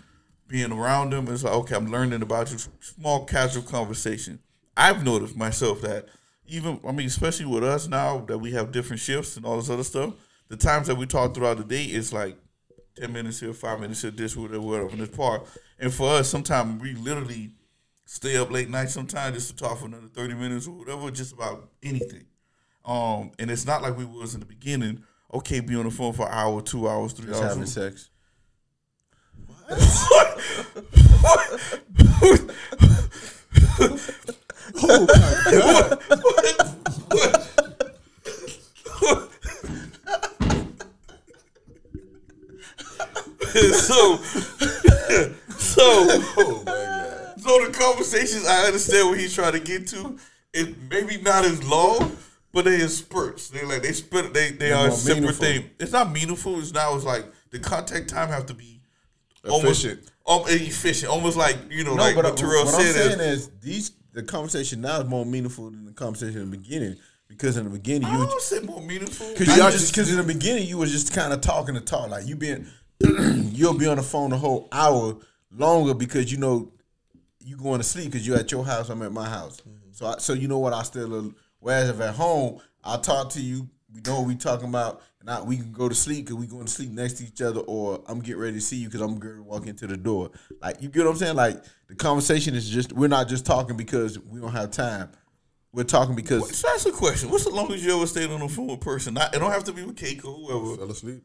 [0.53, 2.59] being around them, it's like okay, I'm learning about you.
[2.79, 4.37] Small casual conversation.
[4.77, 6.05] I've noticed myself that
[6.45, 9.71] even I mean, especially with us now that we have different shifts and all this
[9.71, 10.13] other stuff,
[10.49, 12.37] the times that we talk throughout the day is like
[12.95, 15.47] ten minutes here, five minutes here, this, whatever, whatever, in this part.
[15.79, 17.49] And for us, sometimes we literally
[18.05, 21.33] stay up late night sometimes just to talk for another 30 minutes or whatever, just
[21.33, 22.25] about anything.
[22.85, 26.13] Um, and it's not like we was in the beginning, okay, be on the phone
[26.13, 27.53] for an hour, two hours, three Just hours.
[27.53, 28.09] having sex.
[34.75, 35.17] Oh my
[35.51, 35.99] god!
[43.73, 44.17] so,
[45.57, 47.41] so, Oh my god!
[47.41, 50.17] so the conversations I understand what he's trying to get to.
[50.53, 52.15] It maybe not as long,
[52.51, 53.49] but they in spurts.
[53.49, 54.33] They like they split.
[54.33, 55.45] They they are a separate meaningful.
[55.45, 55.69] thing.
[55.79, 56.59] It's not meaningful.
[56.59, 58.72] It's now it's like the contact time have to be
[59.51, 60.09] almost Efficient.
[60.27, 61.11] um, efficient.
[61.11, 62.93] Almost like you know, No, like but what Terrell what I'm said.
[62.95, 66.57] saying is, is these the conversation now is more meaningful than the conversation in the
[66.57, 66.95] beginning
[67.27, 69.27] because in the beginning I you don't say more meaningful.
[69.35, 72.09] Cause Y'all just- because in the beginning you was just kind of talking to talk
[72.09, 72.67] like you been
[73.51, 75.17] you'll be on the phone a whole hour
[75.51, 76.71] longer because you know
[77.39, 80.17] you going to sleep because you at your house I'm at my house so I,
[80.19, 84.01] so you know what I still whereas if at home I talk to you we
[84.01, 86.65] know what we talking about and I, we can go to sleep because we going
[86.65, 89.17] to sleep next to each other or I'm getting ready to see you because I'm
[89.17, 92.53] going to walk into the door like you get what I'm saying like the conversation
[92.55, 95.09] is just we're not just talking because we don't have time
[95.71, 97.31] we're talking because So that's a question.
[97.31, 99.15] What's the longest you ever stayed on the phone with a person?
[99.15, 100.77] Not, it don't have to be with Keiko, whoever.
[100.77, 101.23] Fell asleep.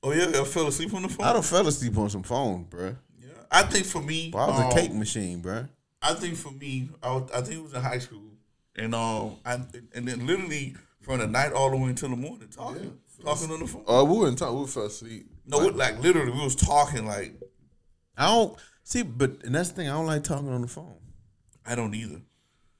[0.00, 1.26] Oh yeah, I fell asleep on the phone.
[1.26, 2.96] I don't fell asleep on some phone bruh.
[3.20, 5.66] Yeah, I think for me, Well, I was um, a cake machine, bro.
[6.00, 8.30] I think for me, I, was, I think it was in high school,
[8.76, 9.54] and um, I
[9.92, 10.76] and then literally
[11.08, 13.82] from the night all the way until the morning talking, talking on the phone.
[13.88, 14.60] Uh, we weren't talking.
[14.60, 15.26] We fell asleep.
[15.46, 17.32] no, it, like literally, we was talking like
[18.16, 19.88] I don't see, but and that's the thing.
[19.88, 20.96] I don't like talking on the phone
[21.64, 22.20] I don't either.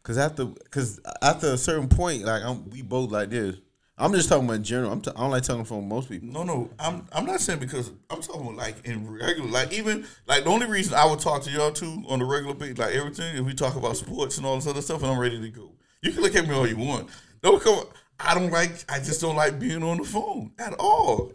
[0.02, 3.56] because after because after a certain point, like I'm, we both like this.
[4.00, 4.92] I'm just talking about in general.
[4.92, 6.28] I'm t- I don't like talking on phone most people.
[6.28, 10.06] No, no, I'm I'm not saying because I'm talking about like in regular, like even
[10.26, 12.94] like the only reason I would talk to y'all two on the regular basis, like
[12.94, 15.48] everything, if we talk about sports and all this other stuff, and I'm ready to
[15.48, 15.72] go.
[16.02, 17.08] You can look at me all you want.
[17.42, 17.84] Don't come.
[18.20, 18.84] I don't like.
[18.88, 21.32] I just don't like being on the phone at all.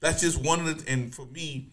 [0.00, 0.92] That's just one of the.
[0.92, 1.70] And for me,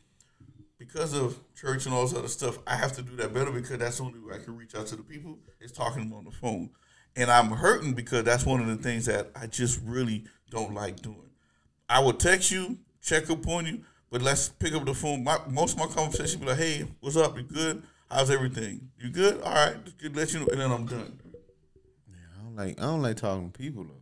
[0.77, 3.77] because of church and all this other stuff, I have to do that better because
[3.77, 6.17] that's the only way I can reach out to the people is talking to them
[6.17, 6.69] on the phone.
[7.15, 11.01] And I'm hurting because that's one of the things that I just really don't like
[11.01, 11.29] doing.
[11.89, 15.23] I will text you, check up on you, but let's pick up the phone.
[15.23, 17.37] My, most of my conversation be like, "Hey, what's up?
[17.37, 17.83] You good?
[18.09, 18.89] How's everything?
[18.97, 19.41] You good?
[19.41, 21.19] All right, just good, let you know." And then I'm done.
[22.09, 24.00] I don't like I don't like talking to people though.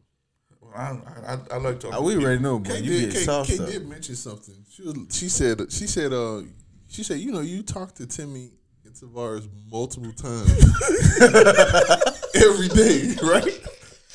[0.76, 0.98] I,
[1.28, 1.98] I, I like talking.
[1.98, 4.56] Uh, we already know, but Kate you did, get Kate, soft Kate did mention something.
[4.70, 6.42] She was, she said she said uh
[6.88, 8.52] she said you know you talked to Timmy
[8.86, 10.52] and Tavares multiple times
[12.36, 13.60] every day, right?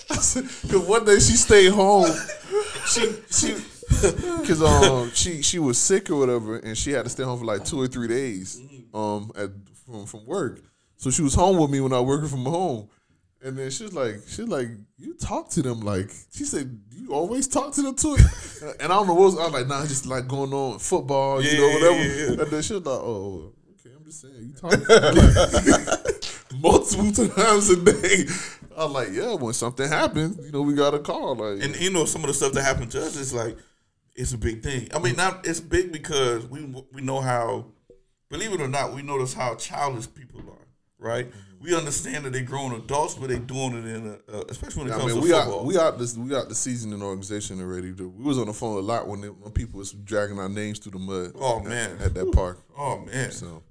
[0.09, 2.11] Because one day she stayed home.
[2.87, 3.55] She she
[4.41, 7.45] because um she she was sick or whatever, and she had to stay home for
[7.45, 8.61] like two or three days
[8.93, 9.51] um at
[9.87, 10.61] from from work.
[10.97, 12.89] So she was home with me when I was working from home.
[13.45, 17.13] And then she's like, she was like, you talk to them like she said, you
[17.13, 18.17] always talk to them too.
[18.81, 21.43] and I don't know what was I was like, nah, just like going on football,
[21.43, 21.95] you know, whatever.
[21.95, 22.43] yeah, yeah.
[22.43, 26.25] And then she was like, oh, okay, I'm just saying, you talk to them like,
[26.63, 28.25] multiple times a day.
[28.77, 31.37] I was like, yeah, when something happens, you know, we got a call.
[31.37, 33.59] Like, And you know, some of the stuff that happened to us is like,
[34.17, 34.89] it's a big thing.
[34.95, 37.67] I mean, not it's big because we we know how,
[38.31, 40.67] believe it or not, we notice how childish people are.
[40.99, 41.27] Right?
[41.31, 41.54] Mm-hmm.
[41.65, 44.93] We understand that they're grown adults, but they're doing it in a, uh, especially when
[44.93, 45.61] it I comes mean, to we football.
[45.61, 47.91] out we out this we out the seasoning organization already.
[47.93, 48.15] dude.
[48.17, 50.79] We was on the phone a lot when, they, when people was dragging our names
[50.79, 51.33] through the mud.
[51.37, 51.97] Oh, at- man.
[52.03, 52.59] at that park.
[52.77, 53.63] oh man, So,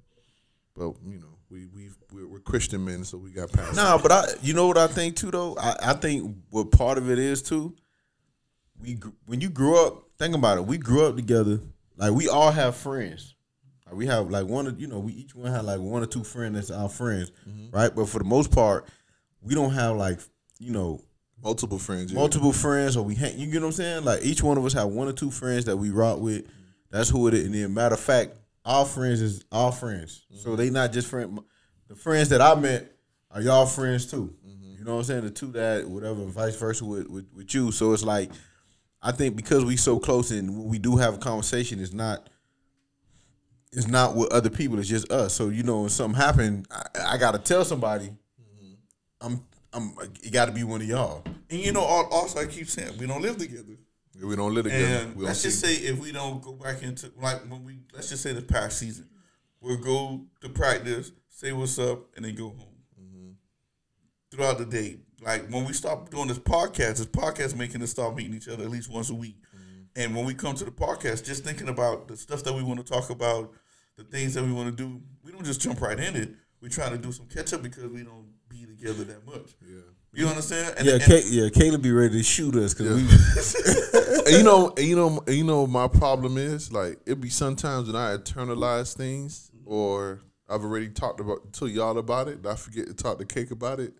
[0.76, 3.76] but you know, we we we're, we're Christian men, so we got past.
[3.76, 5.56] No, but I, you know what I think too though.
[5.56, 7.76] I, I think what part of it is too.
[8.80, 10.66] We when you grew up, think about it.
[10.66, 11.60] We grew up together.
[11.96, 13.33] Like we all have friends.
[13.94, 16.24] We have like one of you know we each one have like one or two
[16.24, 17.74] friends that's our friends, mm-hmm.
[17.74, 17.94] right?
[17.94, 18.88] But for the most part,
[19.40, 20.20] we don't have like
[20.58, 21.02] you know
[21.42, 22.12] multiple friends.
[22.12, 22.18] Yeah.
[22.18, 23.38] multiple friends or we hang.
[23.38, 24.04] You get what I'm saying?
[24.04, 26.46] Like each one of us have one or two friends that we rock with.
[26.90, 27.44] That's who it is.
[27.44, 28.32] And then matter of fact,
[28.64, 30.24] our friends is our friends.
[30.34, 30.56] So mm-hmm.
[30.56, 31.38] they not just friend.
[31.88, 32.90] The friends that I met
[33.30, 34.34] are y'all friends too.
[34.46, 34.78] Mm-hmm.
[34.78, 35.24] You know what I'm saying?
[35.24, 37.72] The two that whatever, vice versa with, with with you.
[37.72, 38.30] So it's like
[39.02, 42.28] I think because we so close and we do have a conversation, it's not.
[43.76, 44.78] It's not with other people.
[44.78, 45.34] It's just us.
[45.34, 48.06] So you know, when something happened, I, I gotta tell somebody.
[48.06, 48.74] Mm-hmm.
[49.20, 49.44] I'm.
[49.72, 49.94] I'm.
[50.22, 51.24] It got to be one of y'all.
[51.50, 53.76] and you know, also I keep saying we don't live together.
[54.14, 54.84] Yeah, we don't live together.
[54.84, 55.48] And we let's see.
[55.48, 58.42] just say if we don't go back into like when we let's just say the
[58.42, 59.08] past season,
[59.60, 62.76] we'll go to practice, say what's up, and then go home.
[63.00, 63.30] Mm-hmm.
[64.30, 68.14] Throughout the day, like when we stop doing this podcast, this podcast making us start
[68.14, 69.36] meeting each other at least once a week.
[69.56, 69.82] Mm-hmm.
[69.96, 72.84] And when we come to the podcast, just thinking about the stuff that we want
[72.84, 73.52] to talk about,
[73.96, 76.30] the things that we want to do, we don't just jump right in it.
[76.60, 79.54] We try to do some catch up because we don't be together that much.
[79.66, 79.80] yeah.
[80.16, 80.74] You understand?
[80.78, 84.22] And, Yeah, and- Ca- yeah, Caleb be ready to shoot us because we.
[84.26, 87.28] and you know, and you know, and you know, my problem is like it be
[87.28, 92.46] sometimes when I internalize things, or I've already talked about to y'all about it, and
[92.46, 93.92] I forget to talk to Cake about it.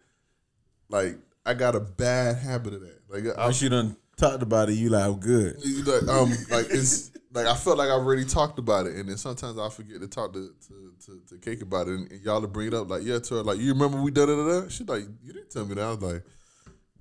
[0.89, 3.01] Like I got a bad habit of that.
[3.09, 5.57] Like I, Once you done talked about it, you like, I'm good.
[5.65, 9.09] you like, um, like it's like I felt like I already talked about it, and
[9.09, 12.21] then sometimes I forget to talk to to, to, to Cake about it, and, and
[12.23, 12.89] y'all to bring it up.
[12.89, 14.37] Like, yeah, to her, like, you remember we done it?
[14.37, 15.83] Da, She like, you didn't tell me that.
[15.83, 16.23] I was like,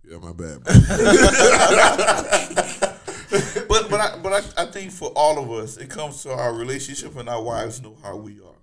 [0.04, 0.64] yeah, my bad.
[3.68, 6.54] but but I, but I, I think for all of us, it comes to our
[6.54, 8.58] relationship, and our wives know how we are.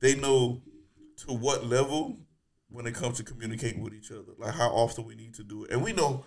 [0.00, 0.62] They know
[1.26, 2.16] to what level
[2.70, 5.64] when it comes to communicating with each other, like how often we need to do
[5.64, 6.24] it, and we know,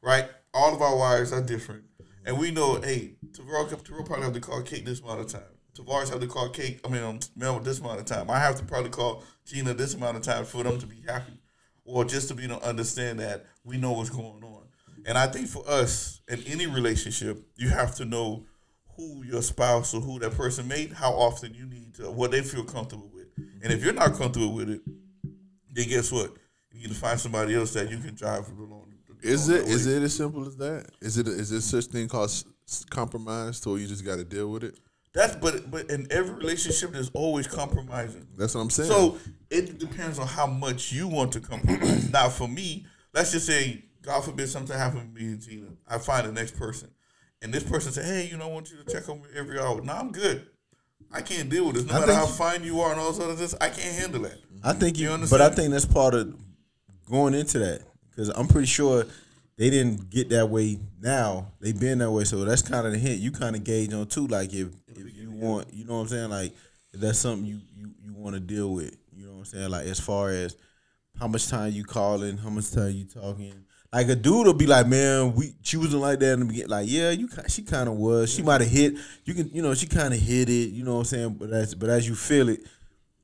[0.00, 0.28] right?
[0.54, 1.84] All of our wives are different,
[2.24, 5.42] and we know, hey, Tavares, probably have to call Kate this amount of time.
[5.74, 6.80] Tavares have to call Kate.
[6.84, 8.30] I mean, um, Mel this amount of time.
[8.30, 11.40] I have to probably call Gina this amount of time for them to be happy,
[11.84, 14.62] or just to be to understand that we know what's going on.
[15.06, 18.44] And I think for us in any relationship, you have to know
[18.96, 22.42] who your spouse or who that person made, how often you need to, what they
[22.42, 23.26] feel comfortable with.
[23.62, 24.82] And if you're not comfortable with it,
[25.72, 26.32] then guess what?
[26.70, 28.91] You need to find somebody else that you can drive along.
[29.22, 30.86] Is it is it as simple as that?
[31.00, 34.24] Is it is there such thing called s- compromise, to where you just got to
[34.24, 34.78] deal with it?
[35.14, 38.26] That's but but in every relationship, there's always compromising.
[38.36, 38.90] That's what I'm saying.
[38.90, 39.18] So
[39.50, 42.10] it depends on how much you want to compromise.
[42.10, 45.66] now, for me, let's just say, God forbid, something happened to me and Gina.
[45.86, 46.90] I find the next person,
[47.42, 49.58] and this person say, "Hey, you know, I want you to check on me every
[49.60, 50.46] hour." No, I'm good.
[51.12, 51.84] I can't deal with this.
[51.84, 53.94] No I matter think- how fine you are and all sorts of this, I can't
[53.94, 54.38] handle that.
[54.64, 56.34] I think you, You but I think that's part of
[57.08, 57.82] going into that
[58.14, 59.04] because I'm pretty sure
[59.56, 61.52] they didn't get that way now.
[61.60, 64.06] They been that way, so that's kind of the hint you kind of gauge on
[64.06, 64.26] too.
[64.26, 66.52] Like if if you want, you know what I'm saying, like
[66.92, 68.96] if that's something you you you want to deal with.
[69.14, 70.56] You know what I'm saying, like as far as
[71.18, 73.64] how much time you calling, how much time you talking.
[73.92, 76.70] Like a dude will be like, man, we she wasn't like that in the beginning.
[76.70, 78.32] Like, yeah, you she kind of was.
[78.32, 78.94] She might have hit.
[79.24, 80.70] You can, you know, she kind of hit it.
[80.70, 81.34] You know what I'm saying?
[81.34, 82.60] But as but as you feel it,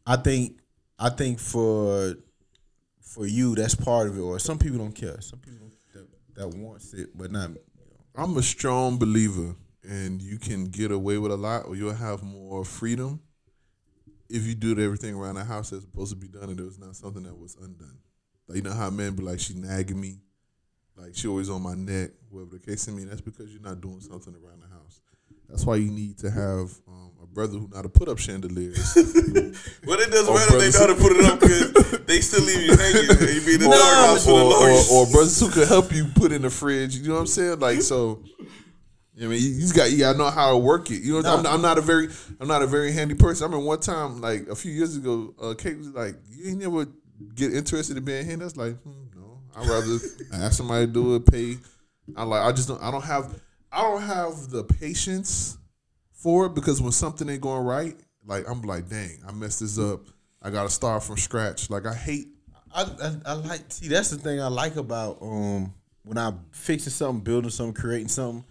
[0.07, 0.59] I think
[0.99, 2.14] I think for
[3.09, 4.20] for you that's part of it.
[4.20, 5.20] Or some people don't care.
[5.20, 6.06] Some people that,
[6.36, 7.50] that wants it, but not.
[8.14, 12.22] I'm a strong believer, and you can get away with a lot, or you'll have
[12.22, 13.20] more freedom
[14.28, 16.78] if you do everything around the house that's supposed to be done, and it was
[16.78, 17.98] not something that was undone.
[18.46, 20.20] Like you know how men be like, she nagging me,
[20.96, 23.09] like she always on my neck, whatever the case may be.
[23.09, 25.00] That's because you're not doing something around the house.
[25.48, 28.95] That's why you need to have um, brother who know how to put up chandeliers.
[29.86, 32.45] But it doesn't matter if they know how to put it up because they still
[32.45, 33.11] leave you hanging.
[33.11, 35.93] and You be in the or, for the or, or, or brothers who could help
[35.93, 36.97] you put in the fridge.
[36.97, 37.61] You know what I'm saying?
[37.61, 38.22] Like so.
[39.16, 41.03] I mean, you, you got you got to know how to work it.
[41.03, 42.09] You know, I'm, I'm not a very
[42.41, 43.45] I'm not a very handy person.
[43.45, 46.61] I remember one time, like a few years ago, uh, Kate was like, "You ain't
[46.61, 46.86] never
[47.34, 49.99] get interested in being handy." That's like, hmm, no, I'd rather
[50.45, 51.57] ask somebody to do it, pay.
[52.16, 53.41] I like I just don't I don't have
[53.72, 55.57] I don't have the patience
[56.19, 57.97] for it because when something ain't going right,
[58.27, 60.01] like I'm like, dang, I messed this up.
[60.43, 61.71] I got to start from scratch.
[61.71, 62.29] Like I hate
[62.75, 65.73] I, I I like see that's the thing I like about um
[66.05, 68.45] when I'm fixing something, building something, creating something,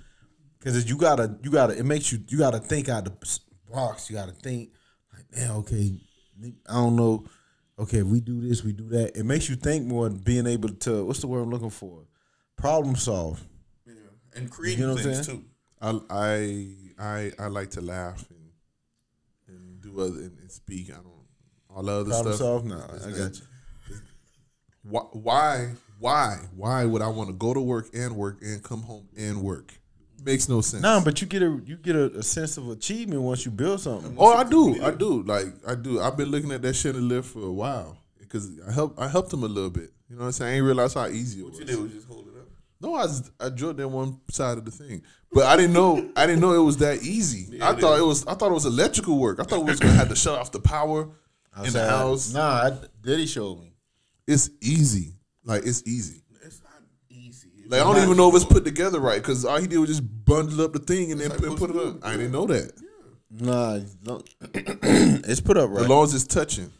[0.59, 3.39] because you gotta you gotta it makes you you gotta think out the
[3.71, 4.09] box.
[4.09, 4.71] You gotta think
[5.13, 5.99] like, man, okay,
[6.69, 7.25] I don't know,
[7.79, 9.17] okay, we do this, we do that.
[9.17, 10.09] It makes you think more.
[10.09, 12.05] than Being able to what's the word I'm looking for?
[12.55, 13.43] Problem solve.
[13.85, 13.93] Yeah.
[14.35, 15.43] And creating You know what I'm things too.
[15.81, 16.67] I I
[16.99, 18.49] I I like to laugh and
[19.47, 20.89] and do other and, and speak.
[20.89, 21.05] I don't
[21.69, 22.37] all the other Problem stuff.
[22.37, 22.65] solve.
[22.65, 23.97] No, is I got you.
[24.83, 25.69] Why why
[25.99, 29.43] why why would I want to go to work and work and come home and
[29.43, 29.73] work?
[30.23, 30.81] Makes no sense.
[30.81, 33.79] Nah, but you get a you get a, a sense of achievement once you build
[33.81, 34.15] something.
[34.17, 35.21] Oh, I do, I do.
[35.23, 36.01] Like I do.
[36.01, 38.99] I've been looking at that chandelier for a while because I helped.
[38.99, 39.91] I helped him a little bit.
[40.09, 40.49] You know what I'm saying?
[40.49, 41.53] I didn't realize how easy it was.
[41.53, 42.47] What you did was just hold it up.
[42.79, 45.01] No, I was, I drilled in one side of the thing,
[45.31, 47.61] but I didn't know I didn't know it was that easy.
[47.61, 48.01] I it thought is.
[48.01, 49.39] it was I thought it was electrical work.
[49.39, 51.09] I thought we was gonna have to shut off the power in
[51.73, 51.89] the Outside.
[51.89, 52.33] house.
[52.33, 53.73] Nah, I, Diddy showed me.
[54.27, 55.13] It's easy,
[55.43, 56.21] like it's easy.
[56.43, 57.49] It's not easy.
[57.57, 59.77] It's Like I don't even know if it's put together right because all he did
[59.79, 62.01] was just bundle up the thing and then like put, put it you up.
[62.01, 62.07] do.
[62.07, 62.71] I didn't know that.
[63.29, 64.21] Nah, no,
[64.53, 65.81] it's put up right.
[65.81, 66.71] As long as it's touching,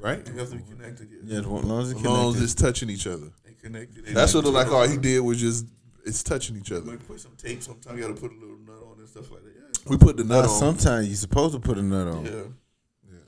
[0.00, 0.26] right?
[0.26, 1.08] You have to be connected.
[1.24, 1.34] Yeah.
[1.34, 3.28] yeah, as long as it's As long as it's touching each other.
[3.44, 4.06] They connected.
[4.06, 4.68] That's what what it like.
[4.72, 5.66] All he did was just
[6.04, 6.82] it's touching each other.
[6.82, 9.08] When you put some tape, sometimes you got to put a little nut on and
[9.08, 9.52] stuff like that.
[9.56, 9.90] Yeah.
[9.90, 10.58] We put the nut Nah, on.
[10.58, 12.24] sometimes you're supposed to put a nut on.
[12.24, 12.42] Yeah.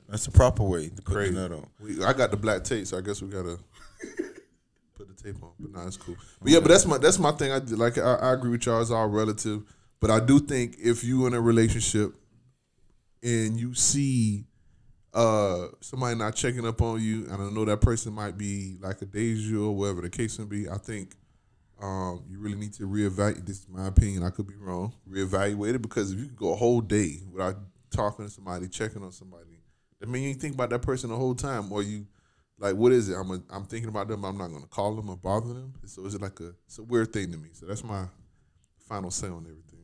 [0.07, 1.33] That's the proper way to put Crazy.
[1.33, 1.67] the nut on.
[1.79, 3.57] We, I got the black tape, so I guess we gotta
[4.95, 5.51] put the tape on.
[5.59, 6.15] But nah, it's cool.
[6.41, 7.51] But yeah, but that's my that's my thing.
[7.51, 7.97] I did- like.
[7.97, 8.81] I, I agree with y'all.
[8.81, 9.63] It's all relative.
[9.99, 12.13] But I do think if you in a relationship
[13.23, 14.45] and you see
[15.13, 19.01] uh, somebody not checking up on you, and I know that person might be like
[19.01, 20.69] a deja or whatever the case may be.
[20.69, 21.15] I think
[21.81, 23.45] um, you really need to reevaluate.
[23.45, 24.23] This is my opinion.
[24.23, 24.93] I could be wrong.
[25.09, 27.57] Reevaluate it because if you could go a whole day without
[27.91, 29.59] talking to somebody, checking on somebody,
[29.99, 32.07] that mean you think about that person the whole time, or you
[32.57, 33.15] like what is it?
[33.15, 34.23] I'm a, I'm thinking about them.
[34.23, 35.73] I'm not gonna call them or bother them.
[35.85, 37.49] So it's like a it's a weird thing to me.
[37.53, 38.05] So that's my
[38.87, 39.75] final say on everything.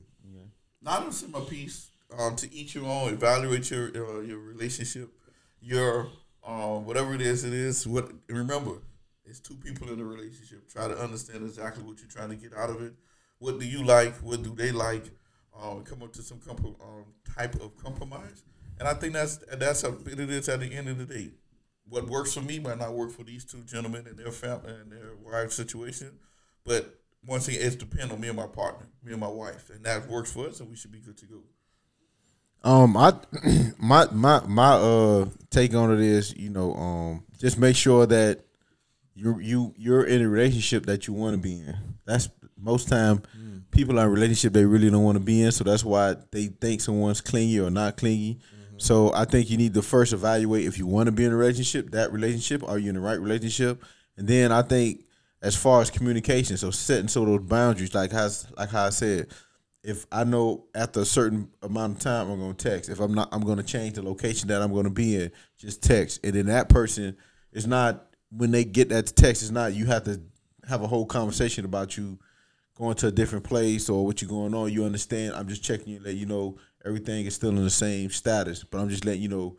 [0.81, 1.89] Now, I'm gonna say my piece.
[2.17, 3.13] Um, to each your own.
[3.13, 5.09] Evaluate your uh, your relationship,
[5.61, 6.09] your
[6.45, 7.45] um, whatever it is.
[7.45, 8.11] It is what.
[8.27, 8.71] Remember,
[9.31, 10.67] it's two people in a relationship.
[10.67, 12.93] Try to understand exactly what you're trying to get out of it.
[13.39, 14.13] What do you like?
[14.17, 15.05] What do they like?
[15.59, 17.05] Um, come up to some comp- um,
[17.35, 18.43] type of compromise.
[18.77, 21.31] And I think that's that's how it is at the end of the day.
[21.87, 24.91] What works for me might not work for these two gentlemen and their family and
[24.91, 26.19] their wife situation.
[26.65, 29.85] But once again, it's depend on me and my partner, me and my wife, and
[29.85, 31.41] that works for us, and we should be good to go.
[32.63, 33.13] Um, I
[33.79, 38.45] my my my uh take on it is, you know, um, just make sure that
[39.13, 41.75] you you you're in a relationship that you want to be in.
[42.05, 43.23] That's most time
[43.71, 46.15] people are in a relationship they really don't want to be in, so that's why
[46.31, 48.35] they think someone's clingy or not clingy.
[48.35, 48.77] Mm-hmm.
[48.77, 51.35] So I think you need to first evaluate if you want to be in a
[51.35, 53.83] relationship, that relationship, are you in the right relationship?
[54.17, 55.05] And then I think
[55.41, 59.27] as far as communication, so setting so those boundaries, like how like how I said,
[59.83, 62.89] if I know after a certain amount of time I'm gonna text.
[62.89, 65.31] If I'm not, I'm gonna change the location that I'm gonna be in.
[65.57, 67.17] Just text, and then that person
[67.51, 69.41] is not when they get that text.
[69.41, 70.21] It's not you have to
[70.67, 72.19] have a whole conversation about you
[72.75, 74.71] going to a different place or what you're going on.
[74.71, 75.33] You understand?
[75.35, 78.63] I'm just checking you, let you know everything is still in the same status.
[78.63, 79.57] But I'm just letting you know,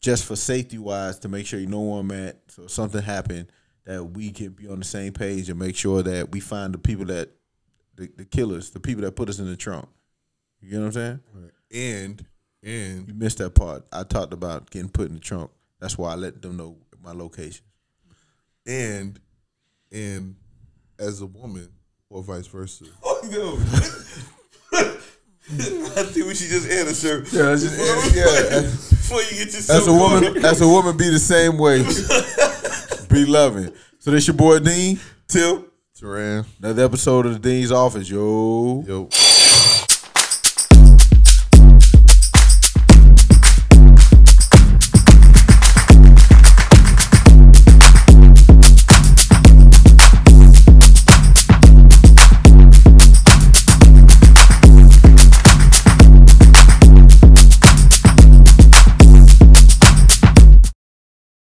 [0.00, 2.38] just for safety wise, to make sure you know where I'm at.
[2.48, 3.50] So if something happened,
[3.84, 6.78] that we can be on the same page and make sure that we find the
[6.78, 7.30] people that
[7.96, 9.88] the, the killers, the people that put us in the trunk.
[10.60, 11.20] You know what I'm saying?
[11.34, 11.50] Right.
[11.70, 12.26] And
[12.62, 13.84] and You missed that part.
[13.92, 15.50] I talked about getting put in the trunk.
[15.80, 17.64] That's why I let them know my location.
[18.66, 19.20] and
[19.92, 20.34] and
[20.98, 21.68] as a woman
[22.10, 22.84] or vice versa.
[23.04, 24.78] Oh no!
[25.96, 27.18] I think we should just end it, sir.
[27.32, 28.60] Yeah, that's just- yeah.
[28.62, 31.82] Before you get yourself As a woman, as a woman, be the same way.
[33.08, 33.70] be loving.
[33.98, 34.98] So this your boy Dean.
[35.28, 35.66] Till.
[35.98, 38.82] Teran, Another episode of the Dean's Office, yo.
[38.86, 39.08] yo.